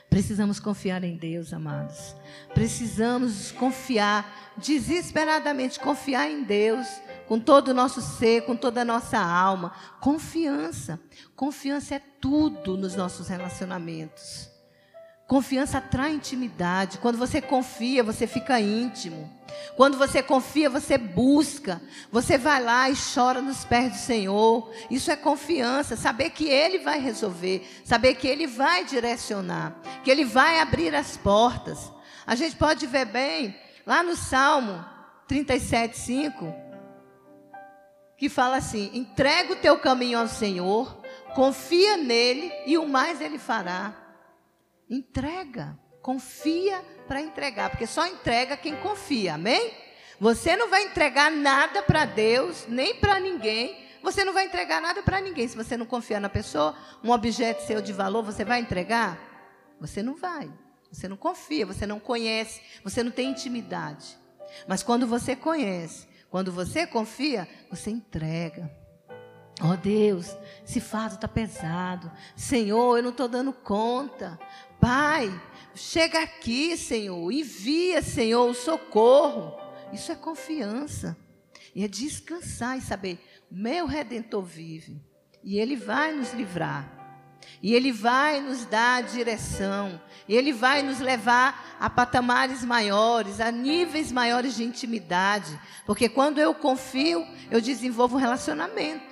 Precisamos 0.10 0.60
confiar 0.60 1.04
em 1.04 1.16
Deus, 1.16 1.54
amados. 1.54 2.16
Precisamos 2.54 3.52
confiar, 3.52 4.54
desesperadamente 4.58 5.80
confiar 5.80 6.30
em 6.30 6.44
Deus, 6.44 6.88
com 7.30 7.40
todo 7.40 7.68
o 7.68 7.74
nosso 7.76 8.02
ser, 8.02 8.42
com 8.42 8.56
toda 8.56 8.82
a 8.82 8.86
nossa 8.86 9.20
alma. 9.20 9.72
Confiança. 10.02 11.00
Confiança 11.36 11.94
é 11.94 12.00
tudo 12.00 12.76
nos 12.76 12.96
nossos 12.96 13.28
relacionamentos. 13.28 14.50
Confiança 15.28 15.78
atrai 15.78 16.14
intimidade. 16.14 16.98
Quando 16.98 17.20
você 17.20 17.40
confia, 17.40 18.04
você 18.04 18.26
fica 18.26 18.60
íntimo. 18.60 19.32
Quando 19.78 19.96
você 19.96 20.24
confia, 20.24 20.72
você 20.72 20.98
busca. 20.98 21.80
Você 22.12 22.36
vai 22.36 22.64
lá 22.64 22.90
e 22.90 22.96
chora 23.14 23.44
nos 23.44 23.64
pés 23.64 23.92
do 23.92 24.00
Senhor. 24.00 24.74
Isso 24.90 25.12
é 25.12 25.16
confiança. 25.16 25.96
Saber 25.96 26.32
que 26.32 26.50
Ele 26.50 26.80
vai 26.80 27.00
resolver. 27.00 27.64
Saber 27.86 28.16
que 28.16 28.28
Ele 28.28 28.48
vai 28.48 28.84
direcionar. 28.86 29.80
Que 30.04 30.10
Ele 30.10 30.26
vai 30.26 30.60
abrir 30.60 30.96
as 30.96 31.16
portas. 31.16 31.92
A 32.26 32.34
gente 32.34 32.56
pode 32.56 32.88
ver 32.88 33.06
bem 33.06 33.56
lá 33.86 34.02
no 34.02 34.16
Salmo 34.16 34.84
37, 35.28 35.96
5. 35.96 36.69
Que 38.20 38.30
fala 38.30 38.58
assim: 38.58 38.92
entrega 38.94 39.54
o 39.54 39.56
teu 39.56 39.80
caminho 39.80 40.20
ao 40.20 40.28
Senhor. 40.28 41.02
Confia 41.34 41.96
nele 41.96 42.52
e 42.66 42.78
o 42.78 42.88
mais 42.88 43.22
Ele 43.22 43.40
fará. 43.40 43.96
Entrega. 44.90 45.80
Confia 46.02 46.84
para 47.08 47.22
entregar, 47.22 47.70
porque 47.70 47.88
só 47.88 48.06
entrega 48.06 48.56
quem 48.56 48.76
confia, 48.78 49.34
amém? 49.34 49.74
Você 50.20 50.56
não 50.56 50.70
vai 50.70 50.84
entregar 50.84 51.32
nada 51.32 51.82
para 51.82 52.06
Deus, 52.06 52.66
nem 52.68 52.96
para 52.96 53.20
ninguém. 53.20 53.88
Você 54.02 54.24
não 54.24 54.34
vai 54.34 54.46
entregar 54.46 54.82
nada 54.82 55.02
para 55.02 55.20
ninguém. 55.20 55.48
Se 55.48 55.56
você 55.56 55.76
não 55.76 55.86
confiar 55.86 56.20
na 56.20 56.30
pessoa, 56.30 56.76
um 57.04 57.12
objeto 57.12 57.66
seu 57.66 57.82
de 57.82 57.94
valor, 57.94 58.24
você 58.24 58.46
vai 58.46 58.60
entregar? 58.60 59.18
Você 59.80 60.04
não 60.04 60.16
vai. 60.16 60.52
Você 60.92 61.08
não 61.08 61.18
confia, 61.18 61.66
você 61.66 61.86
não 61.86 62.00
conhece, 62.00 62.62
você 62.84 63.04
não 63.04 63.12
tem 63.12 63.30
intimidade. 63.30 64.18
Mas 64.68 64.82
quando 64.82 65.06
você 65.06 65.36
conhece, 65.36 66.08
quando 66.30 66.52
você 66.52 66.86
confia, 66.86 67.48
você 67.70 67.90
entrega. 67.90 68.72
Oh 69.62 69.76
Deus, 69.76 70.38
esse 70.66 70.80
fardo 70.80 71.16
está 71.16 71.28
pesado. 71.28 72.10
Senhor, 72.36 72.98
eu 72.98 73.04
não 73.04 73.10
estou 73.10 73.28
dando 73.28 73.52
conta. 73.52 74.40
Pai, 74.80 75.30
chega 75.76 76.22
aqui, 76.22 76.78
Senhor. 76.78 77.32
Envia, 77.32 78.02
Senhor, 78.02 78.50
o 78.50 78.54
socorro. 78.54 79.58
Isso 79.92 80.12
é 80.12 80.16
confiança. 80.16 81.18
E 81.76 81.84
é 81.84 81.88
descansar 81.88 82.78
e 82.78 82.82
saber: 82.82 83.20
meu 83.52 83.86
redentor 83.86 84.44
vive. 84.44 85.02
E 85.44 85.60
ele 85.60 85.76
vai 85.76 86.14
nos 86.14 86.34
livrar. 86.34 86.99
E 87.62 87.74
ele 87.74 87.92
vai 87.92 88.40
nos 88.40 88.66
dar 88.66 89.04
direção. 89.04 90.00
E 90.28 90.36
ele 90.36 90.54
vai 90.54 90.82
nos 90.82 91.00
levar 91.00 91.78
a 91.80 91.90
patamares 91.90 92.64
maiores, 92.64 93.40
a 93.40 93.52
níveis 93.52 94.12
maiores 94.12 94.56
de 94.56 94.64
intimidade. 94.64 95.60
Porque 95.86 96.08
quando 96.08 96.40
eu 96.40 96.54
confio, 96.54 97.26
eu 97.50 97.60
desenvolvo 97.60 98.16
um 98.16 98.20
relacionamento. 98.20 99.04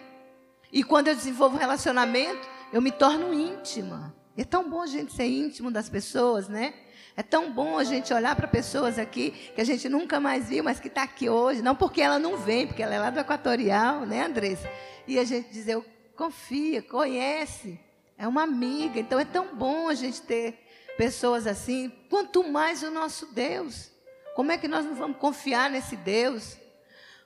E 0.72 0.84
quando 0.84 1.07
eu 1.07 1.15
desenvolvo 1.15 1.55
um 1.55 1.60
relacionamento, 1.60 2.48
eu 2.72 2.81
me 2.81 2.91
torno 2.91 3.34
íntima. 3.34 4.15
É 4.38 4.43
tão 4.43 4.69
bom 4.69 4.81
a 4.81 4.88
gente 4.88 5.13
ser 5.13 5.25
íntimo 5.25 5.72
das 5.72 5.89
pessoas, 5.89 6.48
né? 6.48 6.74
É 7.15 7.24
tão 7.24 7.51
bom 7.51 7.79
a 7.79 7.84
gente 7.84 8.13
olhar 8.13 8.36
para 8.36 8.48
pessoas 8.48 9.00
aqui 9.00 9.31
que 9.55 9.60
a 9.60 9.63
gente 9.63 9.89
nunca 9.89 10.19
mais 10.19 10.50
viu, 10.50 10.63
mas 10.63 10.79
que 10.79 10.88
está 10.88 11.01
aqui 11.01 11.27
hoje. 11.27 11.63
Não 11.63 11.75
porque 11.75 12.00
ela 12.00 12.19
não 12.19 12.38
vem, 12.38 12.67
porque 12.67 12.84
ela 12.84 12.93
é 12.93 13.00
lá 13.00 13.10
do 13.10 13.19
Equatorial, 13.19 14.05
né, 14.05 14.24
Andressa? 14.24 14.69
E 15.07 15.17
a 15.17 15.24
gente 15.24 15.50
dizer, 15.50 15.84
confia, 16.15 16.84
conhece, 16.84 17.79
é 18.17 18.27
uma 18.27 18.43
amiga. 18.43 19.00
Então 19.00 19.19
é 19.19 19.25
tão 19.25 19.55
bom 19.55 19.88
a 19.88 19.93
gente 19.93 20.21
ter 20.21 20.65
pessoas 20.97 21.45
assim. 21.45 21.89
Quanto 22.09 22.43
mais 22.43 22.83
o 22.83 22.91
nosso 22.91 23.27
Deus. 23.27 23.91
Como 24.36 24.51
é 24.51 24.57
que 24.57 24.67
nós 24.67 24.86
não 24.86 24.95
vamos 24.95 25.17
confiar 25.17 25.69
nesse 25.69 25.95
Deus? 25.95 26.57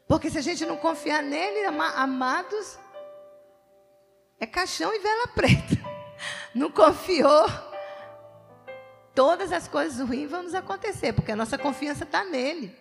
Porque 0.07 0.29
se 0.29 0.37
a 0.37 0.41
gente 0.41 0.65
não 0.65 0.77
confiar 0.77 1.23
nele, 1.23 1.65
amados, 1.65 2.77
é 4.39 4.45
caixão 4.45 4.93
e 4.93 4.99
vela 4.99 5.27
preta. 5.27 5.79
Não 6.53 6.69
confiou. 6.69 7.45
Todas 9.15 9.51
as 9.51 9.67
coisas 9.67 10.05
ruins 10.05 10.29
vão 10.29 10.43
nos 10.43 10.53
acontecer, 10.53 11.13
porque 11.13 11.31
a 11.31 11.35
nossa 11.35 11.57
confiança 11.57 12.03
está 12.03 12.25
nele. 12.25 12.75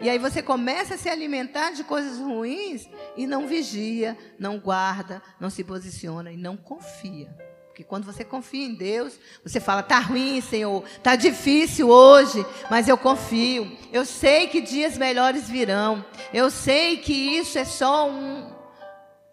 E 0.00 0.10
aí 0.10 0.18
você 0.18 0.42
começa 0.42 0.94
a 0.94 0.98
se 0.98 1.08
alimentar 1.08 1.70
de 1.70 1.84
coisas 1.84 2.18
ruins 2.18 2.88
e 3.16 3.26
não 3.26 3.46
vigia, 3.46 4.16
não 4.38 4.58
guarda, 4.58 5.22
não 5.38 5.48
se 5.50 5.62
posiciona 5.62 6.32
e 6.32 6.36
não 6.36 6.56
confia. 6.56 7.34
Porque 7.74 7.82
quando 7.82 8.04
você 8.04 8.24
confia 8.24 8.64
em 8.64 8.72
Deus, 8.72 9.18
você 9.42 9.58
fala: 9.58 9.82
tá 9.82 9.98
ruim, 9.98 10.40
Senhor, 10.40 10.84
tá 11.02 11.16
difícil 11.16 11.88
hoje, 11.88 12.46
mas 12.70 12.86
eu 12.86 12.96
confio. 12.96 13.76
Eu 13.92 14.06
sei 14.06 14.46
que 14.46 14.60
dias 14.60 14.96
melhores 14.96 15.50
virão. 15.50 16.04
Eu 16.32 16.52
sei 16.52 16.98
que 16.98 17.12
isso 17.12 17.58
é 17.58 17.64
só 17.64 18.08
um, 18.08 18.48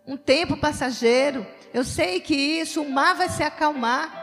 um 0.08 0.18
tempo 0.18 0.58
passageiro. 0.58 1.46
Eu 1.72 1.84
sei 1.86 2.20
que 2.20 2.34
isso, 2.34 2.82
o 2.82 2.90
mar 2.90 3.14
vai 3.14 3.30
se 3.30 3.44
acalmar. 3.44 4.18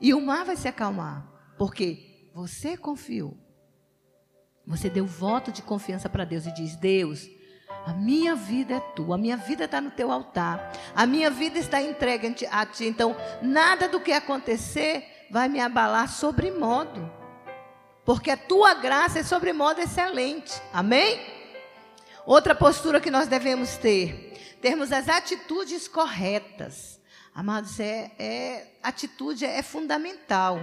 E 0.00 0.14
o 0.14 0.20
mar 0.20 0.44
vai 0.44 0.54
se 0.54 0.68
acalmar. 0.68 1.26
Porque 1.58 2.30
você 2.32 2.76
confiou. 2.76 3.36
Você 4.64 4.88
deu 4.88 5.06
voto 5.06 5.50
de 5.50 5.60
confiança 5.60 6.08
para 6.08 6.24
Deus 6.24 6.46
e 6.46 6.54
diz: 6.54 6.76
Deus, 6.76 7.28
a 7.84 7.92
minha 7.92 8.34
vida 8.34 8.74
é 8.74 8.80
tua, 8.80 9.16
a 9.16 9.18
minha 9.18 9.36
vida 9.36 9.64
está 9.64 9.80
no 9.80 9.90
teu 9.90 10.10
altar, 10.10 10.72
a 10.94 11.06
minha 11.06 11.30
vida 11.30 11.58
está 11.58 11.82
entregue 11.82 12.34
a 12.50 12.64
ti. 12.66 12.84
Então, 12.86 13.16
nada 13.42 13.88
do 13.88 14.00
que 14.00 14.12
acontecer 14.12 15.26
vai 15.30 15.48
me 15.48 15.60
abalar 15.60 16.08
sobre 16.08 16.50
modo, 16.50 17.12
porque 18.04 18.30
a 18.30 18.36
tua 18.36 18.74
graça 18.74 19.18
é 19.18 19.22
sobre 19.22 19.52
modo 19.52 19.80
excelente. 19.80 20.60
Amém? 20.72 21.20
Outra 22.24 22.54
postura 22.54 23.00
que 23.00 23.10
nós 23.10 23.28
devemos 23.28 23.76
ter 23.76 24.26
termos 24.60 24.90
as 24.90 25.08
atitudes 25.08 25.86
corretas. 25.86 26.98
Amados, 27.36 27.78
é, 27.78 28.12
é, 28.18 28.66
atitude 28.82 29.44
é 29.44 29.62
fundamental. 29.62 30.58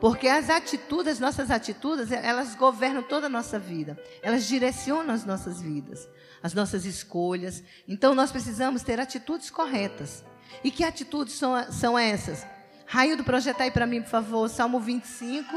Porque 0.00 0.26
as 0.26 0.48
atitudes, 0.48 1.12
as 1.12 1.20
nossas 1.20 1.50
atitudes, 1.50 2.10
elas 2.10 2.54
governam 2.54 3.02
toda 3.02 3.26
a 3.26 3.28
nossa 3.28 3.58
vida. 3.58 4.02
Elas 4.22 4.46
direcionam 4.46 5.14
as 5.14 5.26
nossas 5.26 5.60
vidas, 5.60 6.08
as 6.42 6.54
nossas 6.54 6.86
escolhas. 6.86 7.62
Então 7.86 8.14
nós 8.14 8.32
precisamos 8.32 8.82
ter 8.82 8.98
atitudes 8.98 9.50
corretas. 9.50 10.24
E 10.64 10.70
que 10.70 10.84
atitudes 10.84 11.34
são, 11.34 11.70
são 11.70 11.98
essas? 11.98 12.46
Raio 12.86 13.18
do 13.18 13.24
projeto 13.24 13.60
aí 13.60 13.70
para 13.70 13.86
mim, 13.86 14.00
por 14.00 14.08
favor. 14.08 14.48
Salmo 14.48 14.80
25, 14.80 15.54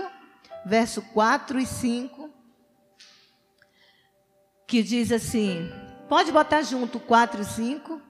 verso 0.66 1.02
4 1.14 1.58
e 1.58 1.66
5. 1.66 2.30
Que 4.68 4.84
diz 4.84 5.10
assim: 5.14 5.72
Pode 6.10 6.34
botar 6.34 6.64
junto 6.64 7.00
4 7.00 7.44
e 7.44 7.46
5? 7.46 8.09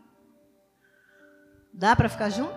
Dá 1.73 1.95
para 1.95 2.09
ficar 2.09 2.29
junto? 2.29 2.53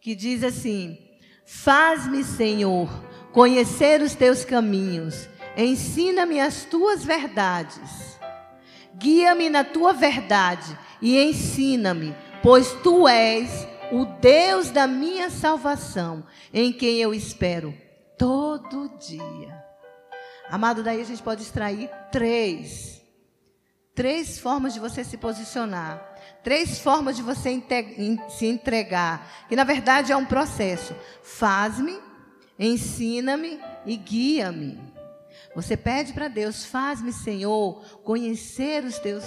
Que 0.00 0.14
diz 0.14 0.42
assim: 0.42 0.98
Faz-me, 1.44 2.24
Senhor, 2.24 2.88
conhecer 3.32 4.02
os 4.02 4.14
teus 4.14 4.44
caminhos, 4.44 5.28
ensina-me 5.56 6.40
as 6.40 6.64
tuas 6.64 7.04
verdades. 7.04 8.18
Guia-me 8.94 9.48
na 9.48 9.64
tua 9.64 9.92
verdade 9.92 10.78
e 11.00 11.18
ensina-me, 11.18 12.14
pois 12.42 12.72
tu 12.82 13.08
és 13.08 13.66
o 13.90 14.04
Deus 14.04 14.70
da 14.70 14.86
minha 14.86 15.28
salvação, 15.30 16.24
em 16.52 16.72
quem 16.72 16.98
eu 16.98 17.12
espero 17.12 17.74
todo 18.18 18.96
dia. 18.98 19.62
Amado, 20.48 20.82
daí 20.82 21.00
a 21.00 21.04
gente 21.04 21.22
pode 21.22 21.42
extrair 21.42 21.90
três. 22.10 23.01
Três 23.94 24.38
formas 24.38 24.72
de 24.72 24.80
você 24.80 25.04
se 25.04 25.18
posicionar. 25.18 26.00
Três 26.42 26.78
formas 26.78 27.16
de 27.16 27.22
você 27.22 27.62
se 28.30 28.46
entregar. 28.46 29.46
Que 29.48 29.56
na 29.56 29.64
verdade 29.64 30.12
é 30.12 30.16
um 30.16 30.24
processo. 30.24 30.94
Faz-me, 31.22 31.98
ensina-me 32.58 33.60
e 33.84 33.96
guia-me. 33.96 34.80
Você 35.54 35.76
pede 35.76 36.14
para 36.14 36.28
Deus, 36.28 36.64
faz-me, 36.64 37.12
Senhor, 37.12 37.84
conhecer 38.02 38.82
os 38.84 38.98
teus 38.98 39.24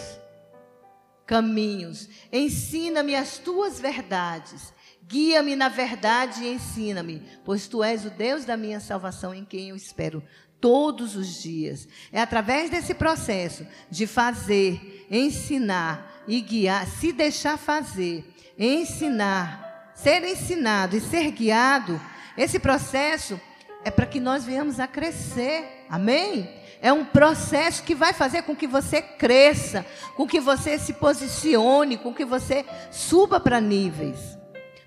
caminhos. 1.28 2.10
Ensina-me 2.32 3.16
as 3.16 3.38
tuas 3.38 3.80
verdades. 3.80 4.74
Guia-me 5.04 5.56
na 5.56 5.70
verdade 5.70 6.44
e 6.44 6.54
ensina-me, 6.54 7.22
pois 7.44 7.68
tu 7.68 7.84
és 7.84 8.06
o 8.06 8.10
Deus 8.10 8.44
da 8.44 8.58
minha 8.58 8.80
salvação 8.80 9.36
em 9.36 9.46
quem 9.46 9.70
eu 9.70 9.76
espero 9.76 10.24
todos 10.60 11.16
os 11.16 11.42
dias. 11.42 11.88
É 12.12 12.22
através 12.22 12.70
desse 12.70 12.94
processo 12.94 13.66
de 13.90 14.08
fazer, 14.08 15.06
ensinar 15.10 16.24
e 16.28 16.42
guiar, 16.42 16.88
se 16.88 17.12
deixar 17.12 17.58
fazer, 17.58 18.26
ensinar, 18.58 19.94
ser 19.96 20.24
ensinado 20.24 20.98
e 20.98 21.02
ser 21.02 21.32
guiado, 21.32 22.00
esse 22.38 22.60
processo 22.60 23.40
é 23.84 23.90
para 23.90 24.06
que 24.06 24.20
nós 24.20 24.44
venhamos 24.44 24.80
a 24.80 24.88
crescer. 24.88 25.86
Amém? 25.90 26.50
É 26.82 26.92
um 26.92 27.06
processo 27.06 27.84
que 27.84 27.96
vai 27.96 28.14
fazer 28.14 28.44
com 28.44 28.56
que 28.56 28.68
você 28.68 29.02
cresça, 29.02 29.86
com 30.16 30.28
que 30.28 30.40
você 30.40 30.78
se 30.78 30.94
posicione, 30.94 31.98
com 31.98 32.14
que 32.14 32.26
você 32.26 32.66
suba 32.92 33.40
para 33.40 33.62
níveis. 33.62 34.38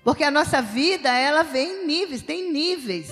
Porque 0.03 0.23
a 0.23 0.31
nossa 0.31 0.61
vida, 0.61 1.09
ela 1.09 1.43
vem 1.43 1.83
em 1.83 1.87
níveis, 1.87 2.21
tem 2.21 2.51
níveis. 2.51 3.11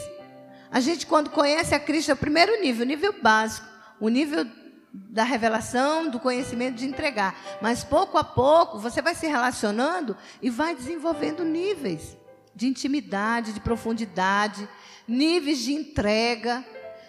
A 0.72 0.80
gente, 0.80 1.06
quando 1.06 1.30
conhece 1.30 1.74
a 1.74 1.80
Cristo, 1.80 2.12
é 2.12 2.14
o 2.14 2.18
primeiro 2.18 2.60
nível, 2.62 2.84
o 2.84 2.88
nível 2.88 3.16
básico, 3.22 3.68
o 4.00 4.10
nível 4.10 4.46
da 4.94 5.24
revelação, 5.24 6.10
do 6.10 6.20
conhecimento 6.20 6.76
de 6.76 6.86
entregar. 6.86 7.36
Mas 7.62 7.84
pouco 7.84 8.18
a 8.18 8.24
pouco 8.24 8.80
você 8.80 9.02
vai 9.02 9.16
se 9.16 9.28
relacionando 9.28 10.18
e 10.42 10.50
vai 10.50 10.76
desenvolvendo 10.76 11.44
níveis 11.44 12.18
de 12.56 12.68
intimidade, 12.68 13.54
de 13.54 13.60
profundidade, 13.60 14.68
níveis 15.08 15.60
de 15.60 15.74
entrega, 15.74 16.66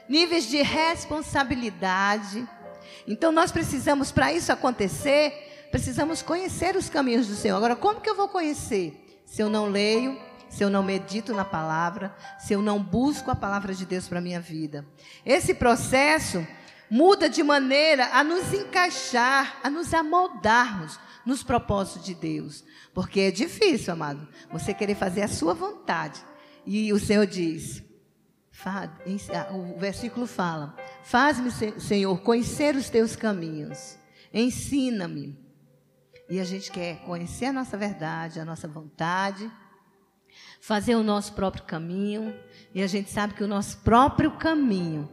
níveis 0.09 0.47
de 0.47 0.61
responsabilidade. 0.63 2.47
Então 3.07 3.33
nós 3.33 3.51
precisamos, 3.51 4.13
para 4.13 4.33
isso 4.33 4.53
acontecer, 4.53 5.67
precisamos 5.71 6.21
conhecer 6.23 6.77
os 6.77 6.89
caminhos 6.91 7.27
do 7.27 7.35
Senhor. 7.35 7.57
Agora, 7.57 7.75
como 7.75 8.01
que 8.01 8.11
eu 8.11 8.15
vou 8.15 8.29
conhecer? 8.29 9.23
Se 9.25 9.43
eu 9.43 9.49
não 9.49 9.67
leio, 9.67 10.19
se 10.49 10.63
eu 10.63 10.71
não 10.71 10.83
medito 10.83 11.35
na 11.35 11.45
palavra, 11.45 12.15
se 12.39 12.53
eu 12.53 12.63
não 12.63 12.83
busco 12.83 13.31
a 13.31 13.37
palavra 13.37 13.75
de 13.75 13.85
Deus 13.85 14.09
para 14.09 14.19
a 14.19 14.23
minha 14.23 14.41
vida. 14.41 14.87
Esse 15.25 15.55
processo 15.55 16.47
muda 16.91 17.29
de 17.29 17.43
maneira 17.43 18.11
a 18.13 18.25
nos 18.25 18.53
encaixar, 18.53 19.59
a 19.63 19.71
nos 19.71 19.93
amoldarmos 19.93 20.99
nos 21.25 21.43
propósitos 21.43 22.05
de 22.05 22.15
Deus. 22.15 22.65
Porque 22.95 23.21
é 23.21 23.31
difícil, 23.31 23.93
amado, 23.93 24.27
você 24.51 24.73
querer 24.73 24.95
fazer 24.95 25.23
a 25.23 25.29
sua 25.29 25.53
vontade. 25.53 26.25
E 26.65 26.93
o 26.93 26.99
Senhor 26.99 27.27
diz, 27.27 27.83
ah, 28.65 28.89
o 29.53 29.79
versículo 29.79 30.27
fala: 30.27 30.75
Faz-me, 31.05 31.51
Senhor, 31.81 32.19
conhecer 32.23 32.75
os 32.75 32.91
teus 32.91 33.15
caminhos, 33.15 33.97
ensina-me. 34.33 35.39
E 36.29 36.41
a 36.41 36.45
gente 36.45 36.71
quer 36.71 36.99
conhecer 37.05 37.47
a 37.47 37.53
nossa 37.53 37.77
verdade, 37.77 38.41
a 38.41 38.45
nossa 38.45 38.69
vontade, 38.69 39.51
fazer 40.69 40.97
o 40.97 41.03
nosso 41.03 41.33
próprio 41.33 41.65
caminho, 41.65 42.35
e 42.75 42.83
a 42.83 42.87
gente 42.87 43.11
sabe 43.11 43.33
que 43.33 43.43
o 43.43 43.49
nosso 43.49 43.79
próprio 43.79 44.33
caminho 44.33 45.09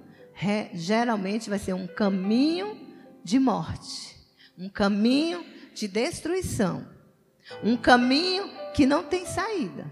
geralmente 0.73 1.49
vai 1.49 1.57
ser 1.57 1.71
um 1.71 1.87
caminho 1.87 2.77
de 3.23 3.39
morte, 3.39 4.17
um 4.59 4.67
caminho 4.67 5.45
de 5.73 5.87
destruição, 5.87 6.85
um 7.63 7.77
caminho 7.77 8.49
que 8.73 8.85
não 8.85 9.01
tem 9.01 9.25
saída, 9.25 9.89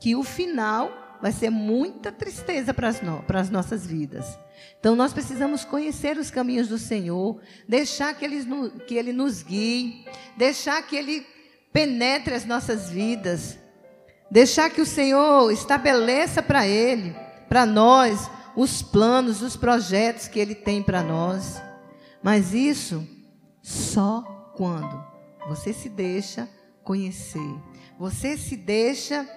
que 0.00 0.14
o 0.14 0.22
final 0.22 1.18
vai 1.20 1.32
ser 1.32 1.50
muita 1.50 2.12
tristeza 2.12 2.72
para 2.72 2.86
as, 2.86 3.02
no, 3.02 3.20
para 3.24 3.40
as 3.40 3.50
nossas 3.50 3.84
vidas. 3.84 4.38
Então 4.78 4.94
nós 4.94 5.12
precisamos 5.12 5.64
conhecer 5.64 6.18
os 6.18 6.30
caminhos 6.30 6.68
do 6.68 6.78
Senhor, 6.78 7.40
deixar 7.68 8.14
que 8.14 8.24
ele, 8.24 8.46
que 8.86 8.94
ele 8.94 9.12
nos 9.12 9.42
guie, 9.42 10.04
deixar 10.36 10.80
que 10.86 10.94
Ele 10.94 11.26
penetre 11.72 12.32
as 12.32 12.44
nossas 12.44 12.90
vidas, 12.90 13.58
deixar 14.30 14.70
que 14.70 14.80
o 14.80 14.86
Senhor 14.86 15.50
estabeleça 15.50 16.42
para 16.42 16.66
Ele, 16.66 17.14
para 17.48 17.66
nós, 17.66 18.30
os 18.54 18.82
planos, 18.82 19.42
os 19.42 19.56
projetos 19.56 20.28
que 20.28 20.38
Ele 20.38 20.54
tem 20.54 20.82
para 20.82 21.02
nós. 21.02 21.60
Mas 22.22 22.54
isso 22.54 23.06
só 23.62 24.22
quando 24.56 25.04
você 25.48 25.72
se 25.72 25.88
deixa 25.88 26.48
conhecer, 26.84 27.54
você 27.98 28.36
se 28.36 28.56
deixa 28.56 29.28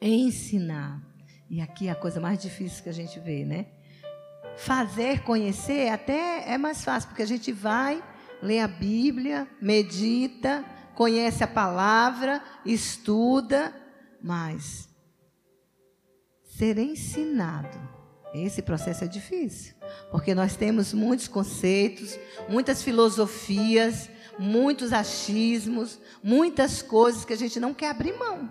ensinar. 0.00 1.02
E 1.50 1.60
aqui 1.60 1.88
é 1.88 1.90
a 1.90 1.96
coisa 1.96 2.20
mais 2.20 2.38
difícil 2.38 2.82
que 2.82 2.88
a 2.88 2.94
gente 2.94 3.18
vê, 3.18 3.44
né? 3.44 3.66
Fazer 4.56 5.22
conhecer 5.22 5.88
até 5.88 6.52
é 6.52 6.58
mais 6.58 6.84
fácil, 6.84 7.08
porque 7.08 7.22
a 7.22 7.26
gente 7.26 7.52
vai, 7.52 8.02
lê 8.42 8.60
a 8.60 8.68
Bíblia, 8.68 9.48
medita, 9.60 10.64
conhece 10.94 11.42
a 11.42 11.48
palavra, 11.48 12.42
estuda, 12.66 13.72
mas 14.22 14.88
ser 16.42 16.78
ensinado 16.78 17.98
esse 18.34 18.60
processo 18.60 19.04
é 19.04 19.06
difícil, 19.06 19.74
porque 20.10 20.34
nós 20.34 20.54
temos 20.54 20.92
muitos 20.92 21.28
conceitos, 21.28 22.18
muitas 22.48 22.82
filosofias, 22.82 24.10
muitos 24.38 24.92
achismos, 24.92 25.98
muitas 26.22 26.82
coisas 26.82 27.24
que 27.24 27.32
a 27.32 27.36
gente 27.36 27.58
não 27.58 27.72
quer 27.72 27.90
abrir 27.90 28.16
mão. 28.18 28.50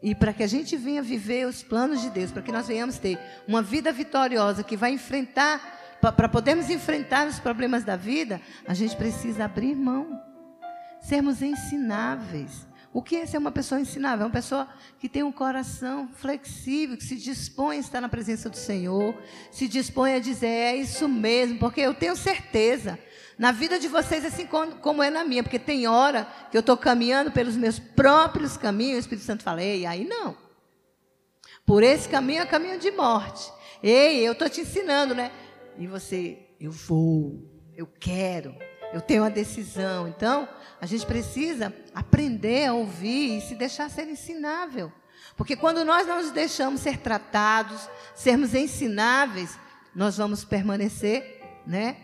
E 0.00 0.14
para 0.14 0.32
que 0.32 0.44
a 0.44 0.46
gente 0.46 0.76
venha 0.76 1.02
viver 1.02 1.46
os 1.46 1.62
planos 1.62 2.00
de 2.00 2.10
Deus, 2.10 2.30
para 2.30 2.42
que 2.42 2.52
nós 2.52 2.68
venhamos 2.68 2.98
ter 2.98 3.18
uma 3.46 3.60
vida 3.60 3.90
vitoriosa 3.92 4.62
que 4.62 4.76
vai 4.76 4.92
enfrentar, 4.92 5.98
para 6.00 6.28
podermos 6.28 6.70
enfrentar 6.70 7.26
os 7.26 7.40
problemas 7.40 7.82
da 7.82 7.96
vida, 7.96 8.40
a 8.66 8.74
gente 8.74 8.94
precisa 8.94 9.46
abrir 9.46 9.74
mão, 9.74 10.22
sermos 11.00 11.42
ensináveis. 11.42 12.67
O 12.98 13.00
que 13.00 13.14
é 13.14 13.26
ser 13.26 13.38
uma 13.38 13.52
pessoa 13.52 13.80
ensinável? 13.80 14.24
É 14.24 14.26
uma 14.26 14.32
pessoa 14.32 14.68
que 14.98 15.08
tem 15.08 15.22
um 15.22 15.30
coração 15.30 16.08
flexível, 16.16 16.96
que 16.96 17.04
se 17.04 17.14
dispõe 17.14 17.76
a 17.76 17.78
estar 17.78 18.00
na 18.00 18.08
presença 18.08 18.50
do 18.50 18.56
Senhor, 18.56 19.14
se 19.52 19.68
dispõe 19.68 20.14
a 20.14 20.18
dizer, 20.18 20.48
é 20.48 20.74
isso 20.74 21.08
mesmo, 21.08 21.60
porque 21.60 21.80
eu 21.80 21.94
tenho 21.94 22.16
certeza, 22.16 22.98
na 23.38 23.52
vida 23.52 23.78
de 23.78 23.86
vocês, 23.86 24.24
assim 24.24 24.48
como 24.80 25.00
é 25.00 25.10
na 25.10 25.22
minha, 25.22 25.44
porque 25.44 25.60
tem 25.60 25.86
hora 25.86 26.26
que 26.50 26.56
eu 26.56 26.60
estou 26.60 26.76
caminhando 26.76 27.30
pelos 27.30 27.56
meus 27.56 27.78
próprios 27.78 28.56
caminhos, 28.56 28.96
o 28.96 28.98
Espírito 28.98 29.24
Santo 29.24 29.44
fala, 29.44 29.62
ei, 29.62 29.86
aí 29.86 30.04
não. 30.04 30.36
Por 31.64 31.84
esse 31.84 32.08
caminho 32.08 32.42
é 32.42 32.46
caminho 32.46 32.80
de 32.80 32.90
morte. 32.90 33.48
Ei, 33.80 34.26
eu 34.26 34.32
estou 34.32 34.50
te 34.50 34.62
ensinando, 34.62 35.14
né? 35.14 35.30
E 35.78 35.86
você, 35.86 36.36
eu 36.58 36.72
vou, 36.72 37.48
eu 37.76 37.86
quero, 37.86 38.56
eu 38.92 39.00
tenho 39.00 39.22
uma 39.22 39.30
decisão. 39.30 40.08
Então, 40.08 40.48
a 40.80 40.86
gente 40.86 41.04
precisa 41.04 41.74
aprender 41.94 42.66
a 42.66 42.74
ouvir 42.74 43.38
e 43.38 43.40
se 43.40 43.54
deixar 43.54 43.90
ser 43.90 44.08
ensinável. 44.08 44.92
Porque 45.36 45.56
quando 45.56 45.84
nós 45.84 46.06
não 46.06 46.22
nos 46.22 46.30
deixamos 46.30 46.80
ser 46.80 46.98
tratados, 46.98 47.88
sermos 48.14 48.54
ensináveis, 48.54 49.58
nós 49.94 50.16
vamos 50.16 50.44
permanecer, 50.44 51.42
né, 51.66 51.96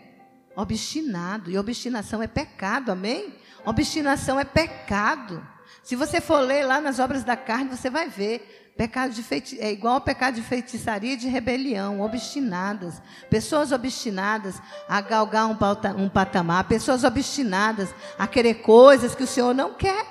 obstinado. 0.57 1.51
E 1.51 1.59
obstinação 1.59 2.23
é 2.23 2.27
pecado, 2.27 2.93
amém? 2.93 3.35
Obstinação 3.65 4.39
é 4.39 4.45
pecado. 4.45 5.45
Se 5.83 5.97
você 5.97 6.21
for 6.21 6.41
ler 6.41 6.65
lá 6.65 6.81
nas 6.81 6.99
obras 6.99 7.25
da 7.25 7.37
carne, 7.37 7.71
você 7.71 7.91
vai 7.91 8.09
ver 8.09 8.64
Pecado 8.77 9.13
de 9.13 9.23
feiti 9.23 9.61
é 9.61 9.71
igual 9.71 9.95
ao 9.95 10.01
pecado 10.01 10.35
de 10.35 10.43
feitiçaria 10.43 11.13
e 11.13 11.17
de 11.17 11.29
rebelião, 11.29 12.01
obstinadas. 12.01 13.01
Pessoas 13.31 13.71
obstinadas 13.71 14.61
a 14.89 15.01
galgar 15.01 15.47
um, 15.47 15.57
um 15.97 16.09
patamar, 16.09 16.65
pessoas 16.65 17.05
obstinadas 17.05 17.95
a 18.19 18.27
querer 18.27 18.55
coisas 18.55 19.15
que 19.15 19.23
o 19.23 19.29
Senhor 19.29 19.55
não 19.55 19.75
quer. 19.75 20.05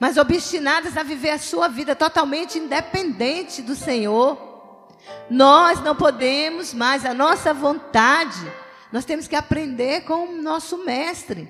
Mas 0.00 0.16
obstinadas 0.16 0.96
a 0.96 1.04
viver 1.04 1.30
a 1.30 1.38
sua 1.38 1.68
vida 1.68 1.94
totalmente 1.94 2.58
independente 2.58 3.62
do 3.62 3.76
Senhor. 3.76 4.88
Nós 5.30 5.80
não 5.80 5.94
podemos 5.94 6.74
mais, 6.74 7.04
a 7.04 7.14
nossa 7.14 7.54
vontade, 7.54 8.50
nós 8.92 9.04
temos 9.04 9.28
que 9.28 9.36
aprender 9.36 10.02
com 10.02 10.26
o 10.26 10.42
nosso 10.42 10.84
mestre, 10.84 11.48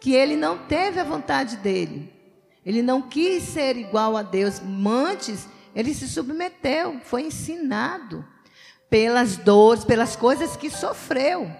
que 0.00 0.12
ele 0.14 0.34
não 0.34 0.58
teve 0.58 0.98
a 0.98 1.04
vontade 1.04 1.56
dele. 1.58 2.12
Ele 2.66 2.82
não 2.82 3.00
quis 3.00 3.44
ser 3.44 3.76
igual 3.76 4.16
a 4.16 4.22
Deus. 4.22 4.60
Antes, 4.86 5.48
ele 5.74 5.94
se 5.94 6.08
submeteu, 6.08 7.00
foi 7.04 7.22
ensinado 7.22 8.24
pelas 8.88 9.36
dores, 9.36 9.84
pelas 9.84 10.16
coisas 10.16 10.56
que 10.56 10.68
sofreu. 10.68 11.50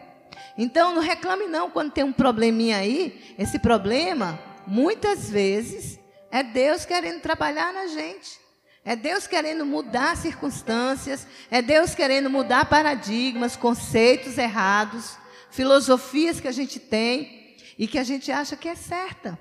Então, 0.59 0.95
não 0.95 1.01
reclame 1.01 1.47
não 1.47 1.71
quando 1.71 1.93
tem 1.93 2.05
um 2.05 2.13
probleminha 2.13 2.79
aí. 2.79 3.35
Esse 3.39 3.59
problema, 3.59 4.39
muitas 4.67 5.31
vezes, 5.31 5.99
é 6.31 6.43
Deus 6.43 6.85
querendo 6.85 7.21
trabalhar 7.21 7.73
na 7.73 7.87
gente. 7.87 8.41
É 8.85 8.97
Deus 8.97 9.27
querendo 9.27 9.65
mudar 9.65 10.17
circunstâncias, 10.17 11.27
é 11.51 11.61
Deus 11.61 11.95
querendo 11.95 12.31
mudar 12.31 12.65
paradigmas, 12.65 13.55
conceitos 13.55 14.39
errados, 14.39 15.17
filosofias 15.51 16.41
que 16.41 16.49
a 16.49 16.53
gente 16.53 16.81
tem 16.81 17.57
e 17.79 17.87
que 17.87 17.99
a 17.99 18.05
gente 18.05 18.33
acha 18.33 18.57
que 18.57 18.69
é 18.69 18.75
certa 18.75 19.39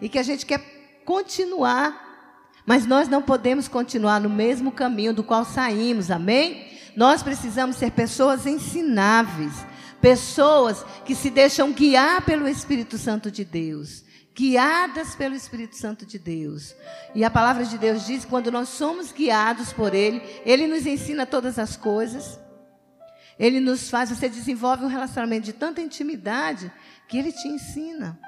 e 0.00 0.08
que 0.08 0.18
a 0.18 0.22
gente 0.22 0.46
quer 0.46 0.60
continuar 1.04 2.07
mas 2.68 2.84
nós 2.84 3.08
não 3.08 3.22
podemos 3.22 3.66
continuar 3.66 4.20
no 4.20 4.28
mesmo 4.28 4.70
caminho 4.70 5.14
do 5.14 5.24
qual 5.24 5.42
saímos, 5.42 6.10
amém? 6.10 6.66
Nós 6.94 7.22
precisamos 7.22 7.76
ser 7.76 7.92
pessoas 7.92 8.44
ensináveis, 8.44 9.54
pessoas 10.02 10.84
que 11.06 11.14
se 11.14 11.30
deixam 11.30 11.72
guiar 11.72 12.20
pelo 12.26 12.46
Espírito 12.46 12.98
Santo 12.98 13.30
de 13.30 13.42
Deus, 13.42 14.04
guiadas 14.36 15.14
pelo 15.14 15.34
Espírito 15.34 15.76
Santo 15.76 16.04
de 16.04 16.18
Deus. 16.18 16.74
E 17.14 17.24
a 17.24 17.30
palavra 17.30 17.64
de 17.64 17.78
Deus 17.78 18.04
diz: 18.04 18.26
quando 18.26 18.52
nós 18.52 18.68
somos 18.68 19.12
guiados 19.12 19.72
por 19.72 19.94
Ele, 19.94 20.20
Ele 20.44 20.66
nos 20.66 20.84
ensina 20.84 21.24
todas 21.24 21.58
as 21.58 21.74
coisas. 21.74 22.38
Ele 23.38 23.60
nos 23.60 23.88
faz, 23.88 24.10
você 24.10 24.28
desenvolve 24.28 24.84
um 24.84 24.88
relacionamento 24.88 25.46
de 25.46 25.54
tanta 25.54 25.80
intimidade 25.80 26.70
que 27.08 27.16
Ele 27.16 27.32
te 27.32 27.48
ensina 27.48 28.20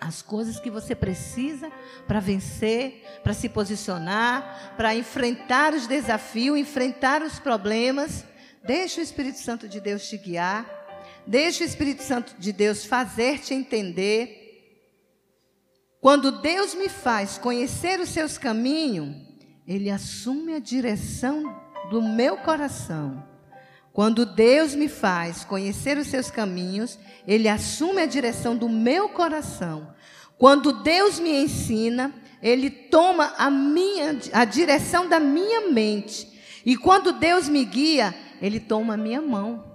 as 0.00 0.22
coisas 0.22 0.58
que 0.58 0.70
você 0.70 0.94
precisa 0.94 1.70
para 2.06 2.20
vencer, 2.20 3.04
para 3.22 3.34
se 3.34 3.48
posicionar, 3.48 4.74
para 4.76 4.94
enfrentar 4.94 5.74
os 5.74 5.86
desafios, 5.86 6.58
enfrentar 6.58 7.22
os 7.22 7.38
problemas. 7.38 8.24
Deixa 8.64 9.00
o 9.00 9.04
Espírito 9.04 9.38
Santo 9.38 9.68
de 9.68 9.80
Deus 9.80 10.08
te 10.08 10.16
guiar. 10.16 10.66
Deixa 11.26 11.62
o 11.62 11.66
Espírito 11.66 12.02
Santo 12.02 12.34
de 12.38 12.52
Deus 12.52 12.84
fazer 12.84 13.38
te 13.40 13.52
entender. 13.52 14.38
Quando 16.00 16.40
Deus 16.40 16.74
me 16.74 16.88
faz 16.88 17.36
conhecer 17.36 18.00
os 18.00 18.08
seus 18.08 18.38
caminhos, 18.38 19.14
Ele 19.66 19.90
assume 19.90 20.54
a 20.54 20.58
direção 20.58 21.44
do 21.90 22.00
meu 22.00 22.38
coração. 22.38 23.29
Quando 23.92 24.24
Deus 24.24 24.74
me 24.74 24.88
faz 24.88 25.44
conhecer 25.44 25.98
os 25.98 26.06
seus 26.06 26.30
caminhos, 26.30 26.98
Ele 27.26 27.48
assume 27.48 28.02
a 28.02 28.06
direção 28.06 28.56
do 28.56 28.68
meu 28.68 29.08
coração. 29.08 29.94
Quando 30.38 30.82
Deus 30.82 31.18
me 31.18 31.44
ensina, 31.44 32.14
Ele 32.42 32.70
toma 32.70 33.34
a 33.36 33.50
minha 33.50 34.18
a 34.32 34.44
direção 34.44 35.08
da 35.08 35.18
minha 35.18 35.70
mente. 35.70 36.40
E 36.64 36.76
quando 36.76 37.12
Deus 37.12 37.48
me 37.48 37.64
guia, 37.64 38.14
Ele 38.40 38.60
toma 38.60 38.94
a 38.94 38.96
minha 38.96 39.20
mão. 39.20 39.70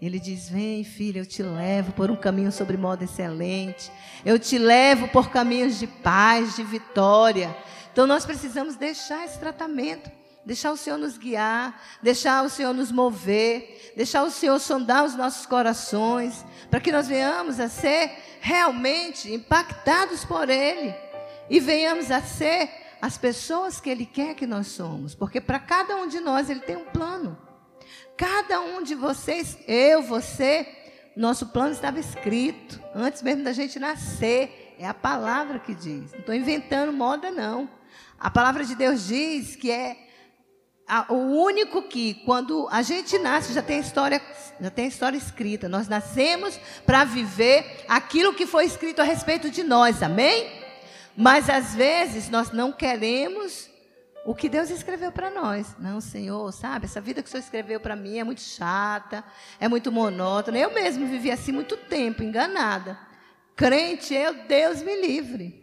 Ele 0.00 0.18
diz: 0.18 0.48
Vem, 0.48 0.82
filha, 0.82 1.18
eu 1.18 1.26
te 1.26 1.42
levo 1.42 1.92
por 1.92 2.10
um 2.10 2.16
caminho 2.16 2.50
sobre 2.50 2.76
modo 2.76 3.04
excelente. 3.04 3.92
Eu 4.24 4.38
te 4.38 4.56
levo 4.56 5.08
por 5.08 5.30
caminhos 5.30 5.78
de 5.78 5.86
paz, 5.86 6.56
de 6.56 6.62
vitória. 6.62 7.54
Então 7.92 8.06
nós 8.06 8.24
precisamos 8.24 8.76
deixar 8.76 9.24
esse 9.24 9.38
tratamento, 9.38 10.10
deixar 10.44 10.72
o 10.72 10.76
Senhor 10.76 10.98
nos 10.98 11.18
guiar, 11.18 11.80
deixar 12.02 12.44
o 12.44 12.48
Senhor 12.48 12.72
nos 12.72 12.90
mover, 12.90 13.92
deixar 13.96 14.22
o 14.22 14.30
Senhor 14.30 14.58
sondar 14.58 15.04
os 15.04 15.14
nossos 15.14 15.46
corações, 15.46 16.44
para 16.70 16.80
que 16.80 16.92
nós 16.92 17.06
venhamos 17.08 17.60
a 17.60 17.68
ser 17.68 18.12
realmente 18.40 19.32
impactados 19.32 20.24
por 20.24 20.48
Ele 20.48 20.94
e 21.48 21.60
venhamos 21.60 22.10
a 22.10 22.22
ser 22.22 22.70
as 23.00 23.16
pessoas 23.18 23.80
que 23.80 23.90
Ele 23.90 24.06
quer 24.06 24.34
que 24.34 24.46
nós 24.46 24.68
somos, 24.68 25.14
porque 25.14 25.40
para 25.40 25.58
cada 25.58 25.96
um 25.96 26.06
de 26.06 26.20
nós 26.20 26.48
Ele 26.48 26.60
tem 26.60 26.76
um 26.76 26.86
plano. 26.86 27.38
Cada 28.16 28.60
um 28.60 28.82
de 28.82 28.94
vocês, 28.94 29.56
eu, 29.66 30.02
você, 30.02 30.68
nosso 31.16 31.46
plano 31.46 31.72
estava 31.72 31.98
escrito 31.98 32.78
antes 32.94 33.22
mesmo 33.22 33.42
da 33.42 33.52
gente 33.52 33.78
nascer. 33.78 34.74
É 34.78 34.86
a 34.86 34.92
palavra 34.92 35.58
que 35.58 35.74
diz. 35.74 36.12
Não 36.12 36.20
estou 36.20 36.34
inventando 36.34 36.92
moda, 36.92 37.30
não. 37.30 37.68
A 38.18 38.30
palavra 38.30 38.62
de 38.64 38.74
Deus 38.74 39.06
diz 39.06 39.56
que 39.56 39.70
é 39.70 40.09
o 41.08 41.14
único 41.14 41.82
que, 41.82 42.14
quando 42.24 42.68
a 42.70 42.82
gente 42.82 43.18
nasce, 43.18 43.52
já 43.52 43.62
tem 43.62 43.78
história, 43.78 44.20
já 44.60 44.70
tem 44.70 44.86
história 44.86 45.16
escrita. 45.16 45.68
Nós 45.68 45.88
nascemos 45.88 46.58
para 46.84 47.04
viver 47.04 47.84
aquilo 47.88 48.34
que 48.34 48.46
foi 48.46 48.64
escrito 48.64 49.00
a 49.00 49.04
respeito 49.04 49.50
de 49.50 49.62
nós, 49.62 50.02
amém? 50.02 50.50
Mas 51.16 51.48
às 51.48 51.74
vezes 51.74 52.28
nós 52.28 52.50
não 52.50 52.72
queremos 52.72 53.68
o 54.24 54.34
que 54.34 54.48
Deus 54.48 54.70
escreveu 54.70 55.12
para 55.12 55.30
nós. 55.30 55.76
Não, 55.78 56.00
Senhor, 56.00 56.52
sabe, 56.52 56.86
essa 56.86 57.00
vida 57.00 57.22
que 57.22 57.28
o 57.28 57.30
Senhor 57.30 57.42
escreveu 57.42 57.80
para 57.80 57.96
mim 57.96 58.18
é 58.18 58.24
muito 58.24 58.40
chata, 58.40 59.24
é 59.58 59.68
muito 59.68 59.90
monótona. 59.90 60.58
Eu 60.58 60.72
mesmo 60.72 61.06
vivi 61.06 61.30
assim 61.30 61.52
muito 61.52 61.76
tempo, 61.76 62.22
enganada. 62.22 62.98
Crente, 63.56 64.14
eu, 64.14 64.34
Deus 64.46 64.82
me 64.82 65.00
livre. 65.00 65.59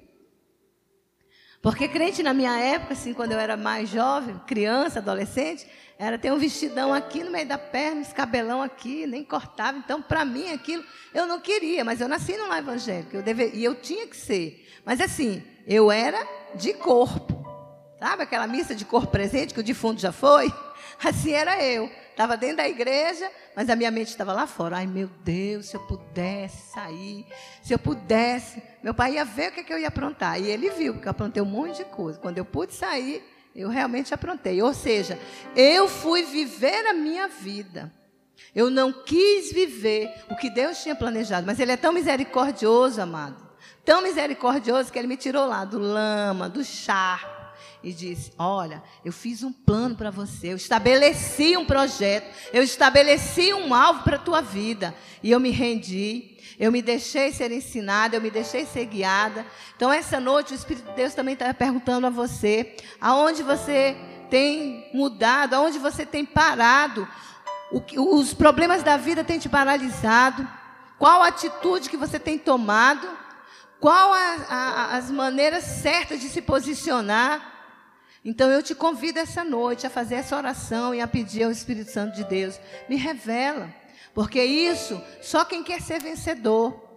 Porque 1.61 1.87
crente 1.87 2.21
na 2.21 2.33
minha 2.33 2.57
época, 2.59 2.93
assim, 2.93 3.13
quando 3.13 3.31
eu 3.31 3.39
era 3.39 3.57
mais 3.57 3.89
jovem, 3.89 4.39
criança, 4.45 4.99
adolescente, 4.99 5.67
era 5.97 6.17
ter 6.17 6.31
um 6.31 6.37
vestidão 6.37 6.93
aqui 6.93 7.23
no 7.23 7.31
meio 7.31 7.47
da 7.47 7.57
perna, 7.57 8.01
esse 8.01 8.13
cabelão 8.13 8.61
aqui, 8.61 9.07
nem 9.07 9.23
cortava. 9.23 9.77
Então, 9.77 10.01
para 10.01 10.23
mim, 10.23 10.51
aquilo, 10.51 10.83
eu 11.13 11.25
não 11.25 11.39
queria, 11.39 11.83
mas 11.83 11.99
eu 11.99 12.07
nasci 12.07 12.37
num 12.37 12.47
lar 12.47 12.59
evangélico, 12.59 13.15
eu 13.15 13.23
deve, 13.23 13.49
e 13.53 13.63
eu 13.63 13.75
tinha 13.75 14.05
que 14.05 14.15
ser. 14.15 14.67
Mas 14.85 15.01
assim, 15.01 15.43
eu 15.65 15.91
era 15.91 16.25
de 16.55 16.73
corpo. 16.73 17.45
Sabe 17.99 18.23
aquela 18.23 18.45
missa 18.45 18.75
de 18.75 18.85
corpo 18.85 19.07
presente 19.07 19.53
que 19.53 19.59
o 19.59 19.63
defunto 19.63 19.99
já 19.99 20.11
foi? 20.11 20.53
Assim 21.03 21.31
era 21.31 21.63
eu. 21.63 21.89
Estava 22.17 22.35
dentro 22.35 22.57
da 22.57 22.67
igreja, 22.67 23.31
mas 23.55 23.69
a 23.69 23.75
minha 23.75 23.91
mente 23.91 24.07
estava 24.07 24.33
lá 24.33 24.47
fora. 24.47 24.77
Ai, 24.77 24.87
meu 24.87 25.07
Deus, 25.23 25.67
se 25.67 25.77
eu 25.77 25.81
pudesse 25.81 26.73
sair, 26.73 27.27
se 27.61 27.71
eu 27.71 27.77
pudesse. 27.77 28.59
Meu 28.81 28.91
pai 28.91 29.13
ia 29.13 29.23
ver 29.23 29.51
o 29.51 29.51
que, 29.51 29.63
que 29.63 29.71
eu 29.71 29.77
ia 29.77 29.89
aprontar. 29.89 30.41
E 30.41 30.47
ele 30.47 30.71
viu, 30.71 30.95
porque 30.95 31.07
eu 31.07 31.11
aprontei 31.11 31.43
um 31.43 31.45
monte 31.45 31.77
de 31.77 31.85
coisa. 31.85 32.17
Quando 32.17 32.39
eu 32.39 32.43
pude 32.43 32.73
sair, 32.73 33.23
eu 33.55 33.69
realmente 33.69 34.15
aprontei. 34.15 34.59
Ou 34.63 34.73
seja, 34.73 35.19
eu 35.55 35.87
fui 35.87 36.23
viver 36.23 36.87
a 36.87 36.93
minha 36.95 37.27
vida. 37.27 37.93
Eu 38.55 38.71
não 38.71 38.91
quis 38.91 39.53
viver 39.53 40.11
o 40.27 40.35
que 40.35 40.49
Deus 40.49 40.81
tinha 40.81 40.95
planejado. 40.95 41.45
Mas 41.45 41.59
Ele 41.59 41.73
é 41.73 41.77
tão 41.77 41.93
misericordioso, 41.93 42.99
amado. 42.99 43.47
Tão 43.85 44.01
misericordioso 44.01 44.91
que 44.91 44.97
Ele 44.97 45.07
me 45.07 45.17
tirou 45.17 45.45
lá 45.45 45.63
do 45.63 45.77
lama, 45.77 46.49
do 46.49 46.63
charco 46.63 47.36
e 47.83 47.93
disse: 47.93 48.31
Olha, 48.37 48.81
eu 49.03 49.11
fiz 49.11 49.43
um 49.43 49.51
plano 49.51 49.95
para 49.95 50.09
você, 50.09 50.51
eu 50.51 50.55
estabeleci 50.55 51.55
um 51.57 51.65
projeto, 51.65 52.27
eu 52.51 52.63
estabeleci 52.63 53.53
um 53.53 53.73
alvo 53.73 54.03
para 54.03 54.15
a 54.15 54.19
tua 54.19 54.41
vida. 54.41 54.95
E 55.21 55.31
eu 55.31 55.39
me 55.39 55.51
rendi, 55.51 56.37
eu 56.59 56.71
me 56.71 56.81
deixei 56.81 57.31
ser 57.31 57.51
ensinada, 57.51 58.15
eu 58.15 58.21
me 58.21 58.31
deixei 58.31 58.65
ser 58.65 58.85
guiada. 58.85 59.45
Então, 59.75 59.91
essa 59.91 60.19
noite, 60.19 60.53
o 60.53 60.55
Espírito 60.55 60.89
de 60.89 60.95
Deus 60.95 61.13
também 61.13 61.33
está 61.33 61.53
perguntando 61.53 62.07
a 62.07 62.09
você: 62.11 62.75
aonde 62.99 63.43
você 63.43 63.95
tem 64.29 64.89
mudado, 64.93 65.53
aonde 65.53 65.79
você 65.79 66.05
tem 66.05 66.25
parado, 66.25 67.07
o, 67.71 68.17
os 68.17 68.33
problemas 68.33 68.83
da 68.83 68.97
vida 68.97 69.23
têm 69.23 69.39
te 69.39 69.49
paralisado, 69.49 70.47
qual 70.97 71.21
a 71.21 71.27
atitude 71.27 71.89
que 71.89 71.97
você 71.97 72.19
tem 72.19 72.37
tomado. 72.37 73.07
Qual 73.79 74.11
a, 74.11 74.35
a, 74.49 74.97
as 74.97 75.11
maneiras 75.11 75.63
certas 75.63 76.19
de 76.19 76.29
se 76.29 76.41
posicionar? 76.41 77.56
Então 78.23 78.49
eu 78.49 78.61
te 78.61 78.75
convido 78.75 79.19
essa 79.19 79.43
noite 79.43 79.87
a 79.87 79.89
fazer 79.89 80.15
essa 80.15 80.35
oração 80.35 80.93
e 80.93 81.01
a 81.01 81.07
pedir 81.07 81.43
ao 81.43 81.51
Espírito 81.51 81.91
Santo 81.91 82.15
de 82.15 82.23
Deus, 82.23 82.59
me 82.89 82.95
revela, 82.95 83.69
porque 84.13 84.43
isso 84.43 85.01
só 85.21 85.45
quem 85.45 85.63
quer 85.63 85.81
ser 85.81 86.01
vencedor. 86.01 86.87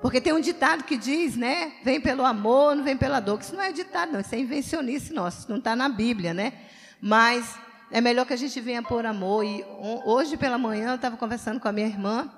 Porque 0.00 0.20
tem 0.20 0.32
um 0.32 0.40
ditado 0.40 0.84
que 0.84 0.96
diz, 0.96 1.36
né? 1.36 1.72
Vem 1.82 2.00
pelo 2.00 2.24
amor, 2.24 2.76
não 2.76 2.84
vem 2.84 2.96
pela 2.96 3.18
dor. 3.18 3.38
Que 3.38 3.44
isso 3.44 3.54
não 3.54 3.62
é 3.62 3.72
ditado, 3.72 4.12
não. 4.12 4.20
Isso 4.20 4.34
é 4.34 4.38
invencionice 4.38 5.12
nossa. 5.12 5.40
Isso 5.40 5.50
não 5.50 5.58
está 5.58 5.74
na 5.74 5.88
Bíblia, 5.88 6.32
né? 6.32 6.52
Mas 7.00 7.58
é 7.90 8.00
melhor 8.00 8.26
que 8.26 8.32
a 8.32 8.36
gente 8.36 8.60
venha 8.60 8.82
por 8.82 9.04
amor. 9.06 9.44
E 9.44 9.64
hoje 10.04 10.36
pela 10.36 10.58
manhã 10.58 10.90
eu 10.90 10.96
estava 10.96 11.16
conversando 11.16 11.58
com 11.58 11.68
a 11.68 11.72
minha 11.72 11.86
irmã. 11.86 12.30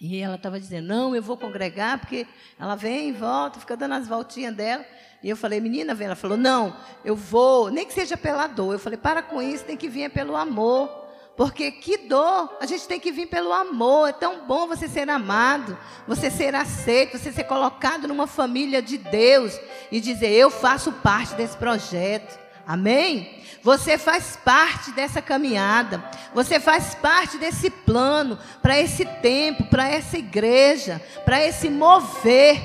E 0.00 0.18
ela 0.18 0.36
estava 0.36 0.58
dizendo, 0.58 0.88
não, 0.88 1.14
eu 1.14 1.22
vou 1.22 1.36
congregar, 1.36 1.98
porque 1.98 2.26
ela 2.58 2.74
vem 2.74 3.10
e 3.10 3.12
volta, 3.12 3.60
fica 3.60 3.76
dando 3.76 3.94
as 3.94 4.08
voltinhas 4.08 4.54
dela. 4.54 4.84
E 5.22 5.28
eu 5.28 5.36
falei, 5.36 5.60
menina, 5.60 5.94
vem. 5.94 6.06
Ela 6.06 6.16
falou, 6.16 6.38
não, 6.38 6.74
eu 7.04 7.14
vou, 7.14 7.70
nem 7.70 7.84
que 7.84 7.92
seja 7.92 8.16
pela 8.16 8.46
dor. 8.46 8.72
Eu 8.72 8.78
falei, 8.78 8.96
para 8.96 9.22
com 9.22 9.42
isso, 9.42 9.64
tem 9.64 9.76
que 9.76 9.90
vir 9.90 10.10
pelo 10.10 10.34
amor. 10.34 10.88
Porque 11.36 11.70
que 11.70 11.98
dor, 11.98 12.56
a 12.60 12.66
gente 12.66 12.86
tem 12.86 12.98
que 12.98 13.12
vir 13.12 13.26
pelo 13.26 13.52
amor. 13.52 14.08
É 14.08 14.12
tão 14.12 14.46
bom 14.46 14.66
você 14.66 14.88
ser 14.88 15.08
amado, 15.10 15.76
você 16.06 16.30
ser 16.30 16.54
aceito, 16.54 17.18
você 17.18 17.30
ser 17.30 17.44
colocado 17.44 18.08
numa 18.08 18.26
família 18.26 18.82
de 18.82 18.98
Deus 18.98 19.58
e 19.92 20.00
dizer: 20.00 20.30
Eu 20.32 20.50
faço 20.50 20.92
parte 20.92 21.34
desse 21.34 21.56
projeto. 21.56 22.38
Amém? 22.70 23.28
Você 23.64 23.98
faz 23.98 24.38
parte 24.44 24.92
dessa 24.92 25.20
caminhada, 25.20 26.04
você 26.32 26.60
faz 26.60 26.94
parte 26.94 27.36
desse 27.36 27.68
plano 27.68 28.38
para 28.62 28.78
esse 28.78 29.04
tempo, 29.04 29.64
para 29.64 29.88
essa 29.88 30.16
igreja, 30.16 31.02
para 31.24 31.44
esse 31.44 31.68
mover. 31.68 32.62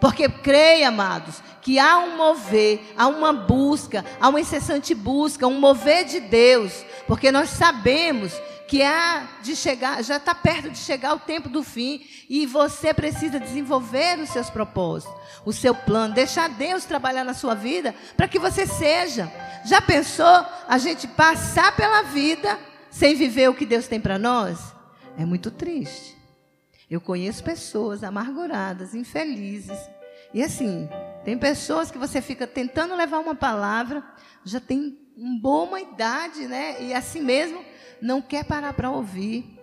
Porque 0.00 0.28
creia, 0.28 0.88
amados, 0.88 1.40
que 1.62 1.78
há 1.78 1.98
um 1.98 2.16
mover, 2.16 2.80
há 2.96 3.06
uma 3.06 3.32
busca, 3.32 4.04
há 4.20 4.28
uma 4.28 4.40
incessante 4.40 4.92
busca, 4.92 5.46
um 5.46 5.60
mover 5.60 6.04
de 6.04 6.18
Deus, 6.18 6.84
porque 7.06 7.30
nós 7.30 7.50
sabemos 7.50 8.32
que 8.68 8.82
há 8.82 9.26
de 9.42 9.56
chegar, 9.56 10.04
já 10.04 10.18
está 10.18 10.34
perto 10.34 10.68
de 10.68 10.76
chegar 10.76 11.14
o 11.14 11.18
tempo 11.18 11.48
do 11.48 11.62
fim 11.62 12.06
e 12.28 12.44
você 12.44 12.92
precisa 12.92 13.40
desenvolver 13.40 14.18
os 14.20 14.28
seus 14.28 14.50
propósitos, 14.50 15.16
o 15.42 15.54
seu 15.54 15.74
plano, 15.74 16.14
deixar 16.14 16.50
Deus 16.50 16.84
trabalhar 16.84 17.24
na 17.24 17.32
sua 17.32 17.54
vida 17.54 17.94
para 18.14 18.28
que 18.28 18.38
você 18.38 18.66
seja. 18.66 19.32
Já 19.64 19.80
pensou 19.80 20.44
a 20.68 20.76
gente 20.76 21.08
passar 21.08 21.74
pela 21.74 22.02
vida 22.02 22.58
sem 22.90 23.14
viver 23.14 23.48
o 23.48 23.54
que 23.54 23.64
Deus 23.64 23.88
tem 23.88 23.98
para 23.98 24.18
nós? 24.18 24.74
É 25.16 25.24
muito 25.24 25.50
triste. 25.50 26.14
Eu 26.90 27.00
conheço 27.00 27.42
pessoas 27.42 28.04
amarguradas, 28.04 28.94
infelizes. 28.94 29.78
E 30.34 30.42
assim, 30.42 30.90
tem 31.24 31.38
pessoas 31.38 31.90
que 31.90 31.96
você 31.96 32.20
fica 32.20 32.46
tentando 32.46 32.94
levar 32.94 33.18
uma 33.18 33.34
palavra, 33.34 34.04
já 34.44 34.60
tem 34.60 34.98
uma 35.18 35.40
boa 35.40 35.80
idade, 35.80 36.46
né? 36.46 36.80
E 36.80 36.94
assim 36.94 37.20
mesmo 37.20 37.64
não 38.00 38.22
quer 38.22 38.44
parar 38.44 38.72
para 38.72 38.90
ouvir. 38.90 39.58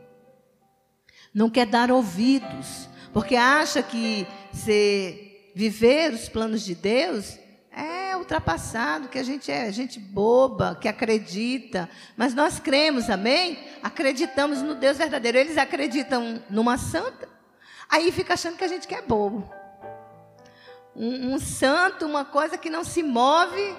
Não 1.34 1.50
quer 1.50 1.66
dar 1.66 1.92
ouvidos, 1.92 2.90
porque 3.14 3.36
acha 3.36 3.82
que 3.82 4.28
se 4.54 5.52
viver 5.56 6.14
os 6.14 6.28
planos 6.28 6.64
de 6.64 6.76
Deus 6.76 7.40
é 7.72 8.16
ultrapassado, 8.16 9.10
que 9.10 9.20
a 9.20 9.24
gente 9.24 9.52
é 9.52 9.70
gente 9.72 10.00
boba, 10.00 10.78
que 10.80 10.88
acredita, 10.88 11.90
mas 12.16 12.34
nós 12.34 12.60
cremos, 12.60 13.10
amém? 13.10 13.60
Acreditamos 13.84 14.62
no 14.62 14.76
Deus 14.76 14.98
verdadeiro. 14.98 15.38
Eles 15.38 15.58
acreditam 15.58 16.42
numa 16.50 16.78
santa, 16.78 17.28
aí 17.90 18.12
fica 18.12 18.34
achando 18.34 18.58
que 18.58 18.64
a 18.64 18.70
gente 18.70 18.88
que 18.88 18.96
é 18.96 19.02
bobo. 19.02 19.50
Um, 20.96 21.34
um 21.34 21.40
santo, 21.40 22.06
uma 22.06 22.24
coisa 22.24 22.58
que 22.58 22.70
não 22.70 22.86
se 22.86 23.04
move, 23.04 23.76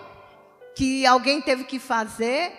que 0.77 1.07
alguém 1.07 1.41
teve 1.41 1.65
que 1.65 1.79
fazer, 1.79 2.53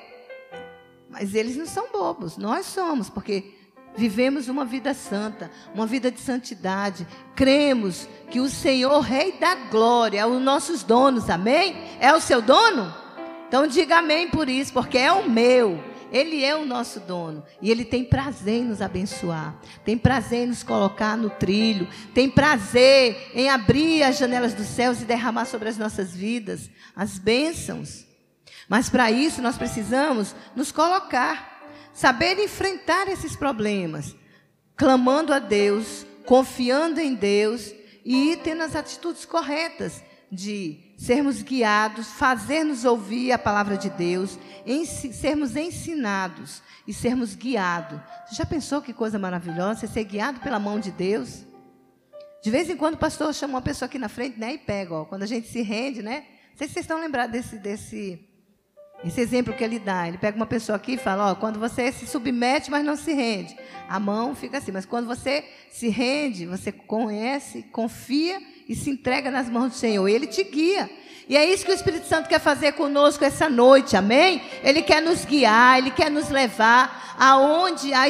mas 1.08 1.36
eles 1.36 1.56
não 1.56 1.68
são 1.68 1.92
bobos, 1.92 2.36
nós 2.36 2.66
somos, 2.66 3.10
porque 3.12 3.54
vivemos 3.96 4.48
uma 4.48 4.66
vida 4.66 4.94
santa, 4.96 5.52
uma 5.74 5.86
vida 5.86 6.12
de 6.12 6.20
santidade. 6.20 7.08
Cremos 7.36 8.10
que 8.32 8.40
o 8.40 8.50
Senhor, 8.50 9.00
Rei 9.02 9.34
da 9.34 9.54
Glória, 9.56 10.20
é 10.20 10.26
os 10.26 10.42
nossos 10.42 10.82
donos, 10.82 11.30
amém? 11.30 11.76
É 12.00 12.12
o 12.12 12.20
seu 12.20 12.42
dono? 12.42 12.92
Então 13.48 13.68
diga 13.68 14.00
amém 14.00 14.28
por 14.28 14.50
isso, 14.50 14.74
porque 14.74 14.98
é 14.98 15.12
o 15.12 15.30
meu. 15.30 15.82
Ele 16.12 16.44
é 16.44 16.56
o 16.56 16.66
nosso 16.66 17.02
dono 17.02 17.44
e 17.62 17.70
ele 17.70 17.84
tem 17.84 18.04
prazer 18.04 18.62
em 18.62 18.64
nos 18.64 18.82
abençoar, 18.82 19.60
tem 19.84 19.98
prazer 19.98 20.46
em 20.46 20.48
nos 20.48 20.64
colocar 20.64 21.18
no 21.18 21.30
trilho, 21.30 21.86
tem 22.14 22.30
prazer 22.30 23.30
em 23.34 23.50
abrir 23.50 24.04
as 24.04 24.18
janelas 24.18 24.54
dos 24.54 24.68
céus 24.68 25.02
e 25.02 25.06
derramar 25.06 25.44
sobre 25.44 25.68
as 25.68 25.78
nossas 25.78 26.16
vidas 26.16 26.70
as 26.98 27.20
bênçãos. 27.20 28.07
Mas 28.68 28.90
para 28.90 29.10
isso 29.10 29.42
nós 29.42 29.58
precisamos 29.58 30.36
nos 30.56 30.72
colocar, 30.72 31.62
saber 31.94 32.38
enfrentar 32.44 33.08
esses 33.08 33.36
problemas, 33.36 34.16
clamando 34.76 35.34
a 35.34 35.40
Deus, 35.40 36.06
confiando 36.26 37.00
em 37.00 37.16
Deus 37.16 37.74
e 38.04 38.38
tendo 38.44 38.64
as 38.64 38.76
atitudes 38.76 39.26
corretas 39.26 40.04
de 40.32 40.94
sermos 40.98 41.42
guiados, 41.42 42.08
fazer-nos 42.08 42.84
ouvir 42.84 43.32
a 43.32 43.40
palavra 43.40 43.78
de 43.78 43.90
Deus, 43.90 44.38
sermos 45.14 45.56
ensinados 45.56 46.62
e 46.86 46.94
sermos 46.94 47.36
guiados. 47.36 48.00
Você 48.26 48.36
já 48.36 48.46
pensou 48.46 48.82
que 48.82 48.94
coisa 48.94 49.18
maravilhosa? 49.18 49.82
Você 49.82 49.88
ser 49.88 50.04
guiado 50.04 50.40
pela 50.42 50.60
mão 50.60 50.80
de 50.80 50.92
Deus? 50.92 51.46
De 52.44 52.52
vez 52.52 52.70
em 52.70 52.76
quando 52.76 52.96
o 52.96 52.98
pastor 53.00 53.34
chama 53.34 53.56
uma 53.56 53.62
pessoa 53.62 53.88
aqui 53.88 53.98
na 53.98 54.10
frente 54.10 54.40
né, 54.40 54.54
e 54.54 54.58
pega, 54.58 54.94
ó, 54.94 55.06
quando 55.06 55.24
a 55.24 55.28
gente 55.28 55.48
se 55.48 55.62
rende, 55.62 56.02
né? 56.02 56.26
Não 56.52 56.58
sei 56.58 56.68
se 56.68 56.74
vocês 56.74 56.84
estão 56.84 57.00
lembrados 57.00 57.32
desse, 57.32 57.58
desse 57.58 58.27
esse 59.04 59.22
exemplo 59.22 59.54
que 59.54 59.64
ele 59.64 59.78
dá, 59.78 60.08
ele 60.08 60.18
pega 60.18 60.36
uma 60.36 60.46
pessoa 60.46 60.76
aqui 60.76 60.94
e 60.94 60.98
fala: 60.98 61.32
ó, 61.32 61.36
quando 61.36 61.60
você 61.60 61.92
se 61.92 62.08
submete, 62.08 62.72
mas 62.72 62.84
não 62.84 62.96
se 62.96 63.14
rende, 63.14 63.56
a 63.88 64.00
mão 64.00 64.36
fica 64.36 64.58
assim. 64.58 64.72
Mas 64.72 64.86
quando 64.86 65.08
você 65.08 65.46
se 65.70 65.88
rende, 65.90 66.46
você 66.46 66.72
conhece, 66.72 67.64
confia 67.72 68.42
e 68.68 68.76
se 68.76 68.90
entrega 68.90 69.30
nas 69.30 69.50
mãos 69.50 69.70
do 69.70 69.76
Senhor. 69.76 70.08
Ele 70.08 70.28
te 70.28 70.44
guia. 70.44 70.90
E 71.30 71.36
é 71.36 71.44
isso 71.44 71.66
que 71.66 71.72
o 71.72 71.76
Espírito 71.76 72.08
Santo 72.08 72.30
quer 72.30 72.40
fazer 72.40 72.72
conosco 72.74 73.24
essa 73.24 73.50
noite, 73.50 73.98
amém? 73.98 74.42
Ele 74.64 74.82
quer 74.82 75.02
nos 75.02 75.26
guiar, 75.26 75.78
ele 75.78 75.92
quer 75.92 76.10
nos 76.10 76.30
levar 76.30 77.16
aonde, 77.20 77.94
a, 77.94 78.06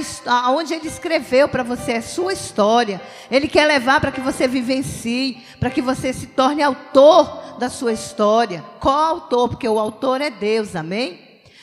aonde 0.45 0.75
ele 0.75 0.87
escreveu 0.87 1.49
para 1.49 1.63
você 1.63 1.93
a 1.93 2.01
sua 2.01 2.33
história. 2.33 3.01
Ele 3.31 3.47
quer 3.47 3.65
levar 3.65 3.99
para 3.99 4.11
que 4.11 4.21
você 4.21 4.47
vivencie, 4.47 5.41
para 5.59 5.71
que 5.71 5.81
você 5.81 6.13
se 6.13 6.27
torne 6.27 6.61
autor 6.61 7.57
da 7.57 7.69
sua 7.69 7.91
história. 7.91 8.63
Qual 8.79 8.95
autor? 8.95 9.49
Porque 9.49 9.67
o 9.67 9.79
autor 9.79 10.21
é 10.21 10.29
Deus, 10.29 10.75
amém? 10.75 11.19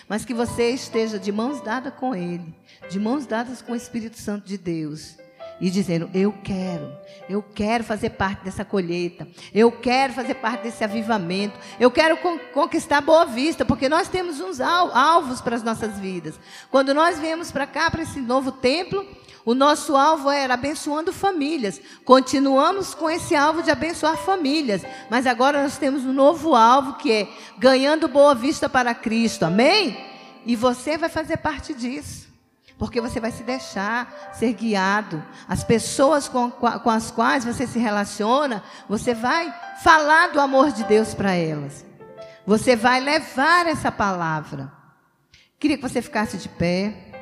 Mas 0.09 0.25
que 0.25 0.35
você 0.35 0.71
esteja 0.71 1.21
de 1.21 1.31
mãos 1.31 1.61
dadas 1.61 1.95
com 1.95 2.17
Ele, 2.17 2.53
de 2.91 2.99
mãos 2.99 3.27
dadas 3.27 3.63
com 3.63 3.73
o 3.73 3.77
Espírito 3.77 4.19
Santo 4.19 4.45
de 4.45 4.59
Deus 4.59 5.24
e 5.65 5.71
dizendo: 5.71 6.11
Eu 6.13 6.31
quero, 6.45 6.93
eu 7.27 7.43
quero 7.43 7.83
fazer 7.83 8.11
parte 8.11 8.45
dessa 8.45 8.67
colheita, 8.67 9.27
eu 9.55 9.73
quero 9.73 10.13
fazer 10.13 10.35
parte 10.35 10.65
desse 10.65 10.85
avivamento, 10.85 11.59
eu 11.81 11.91
quero 11.91 12.19
conquistar 12.53 13.01
Boa 13.01 13.25
Vista, 13.25 13.65
porque 13.65 13.89
nós 13.89 14.07
temos 14.07 14.41
uns 14.41 14.61
alvos 14.61 15.41
para 15.41 15.57
as 15.57 15.63
nossas 15.63 15.99
vidas. 15.99 16.39
Quando 16.71 16.93
nós 16.93 17.19
viemos 17.19 17.51
para 17.51 17.67
cá, 17.67 17.91
para 17.91 18.03
esse 18.03 18.21
novo 18.21 18.53
templo, 18.53 19.07
o 19.43 19.55
nosso 19.55 19.97
alvo 19.97 20.31
era 20.31 20.53
abençoando 20.53 21.15
famílias. 21.15 21.81
Continuamos 22.05 22.95
com 22.95 23.09
esse 23.09 23.35
alvo 23.35 23.63
de 23.63 23.71
abençoar 23.71 24.19
famílias, 24.19 24.83
mas 25.09 25.27
agora 25.27 25.63
nós 25.63 25.79
temos 25.79 26.05
um 26.05 26.13
novo 26.13 26.55
alvo 26.55 26.99
que 26.99 27.11
é 27.11 27.29
ganhando 27.57 28.07
Boa 28.07 28.35
Vista 28.35 28.69
para 28.69 28.95
Cristo, 28.95 29.47
amém? 29.47 29.97
E 30.45 30.55
você 30.55 30.99
vai 30.99 31.09
fazer 31.09 31.39
parte 31.39 31.73
disso. 31.73 32.34
Porque 32.85 33.01
você 33.01 33.19
vai 33.19 33.33
se 33.33 33.43
deixar 33.43 34.31
ser 34.35 34.53
guiado. 34.53 35.25
As 35.49 35.65
pessoas 35.65 36.29
com, 36.29 36.51
com 36.51 36.91
as 36.91 37.11
quais 37.11 37.43
você 37.43 37.67
se 37.67 37.79
relaciona, 37.79 38.63
você 38.87 39.15
vai 39.15 39.51
falar 39.83 40.33
do 40.33 40.39
amor 40.39 40.71
de 40.71 40.85
Deus 40.85 41.15
para 41.15 41.33
elas. 41.33 41.83
Você 42.45 42.77
vai 42.77 43.01
levar 43.01 43.67
essa 43.67 43.91
palavra. 43.91 44.71
Queria 45.59 45.79
que 45.79 45.83
você 45.83 46.03
ficasse 46.03 46.37
de 46.37 46.47
pé. 46.47 47.14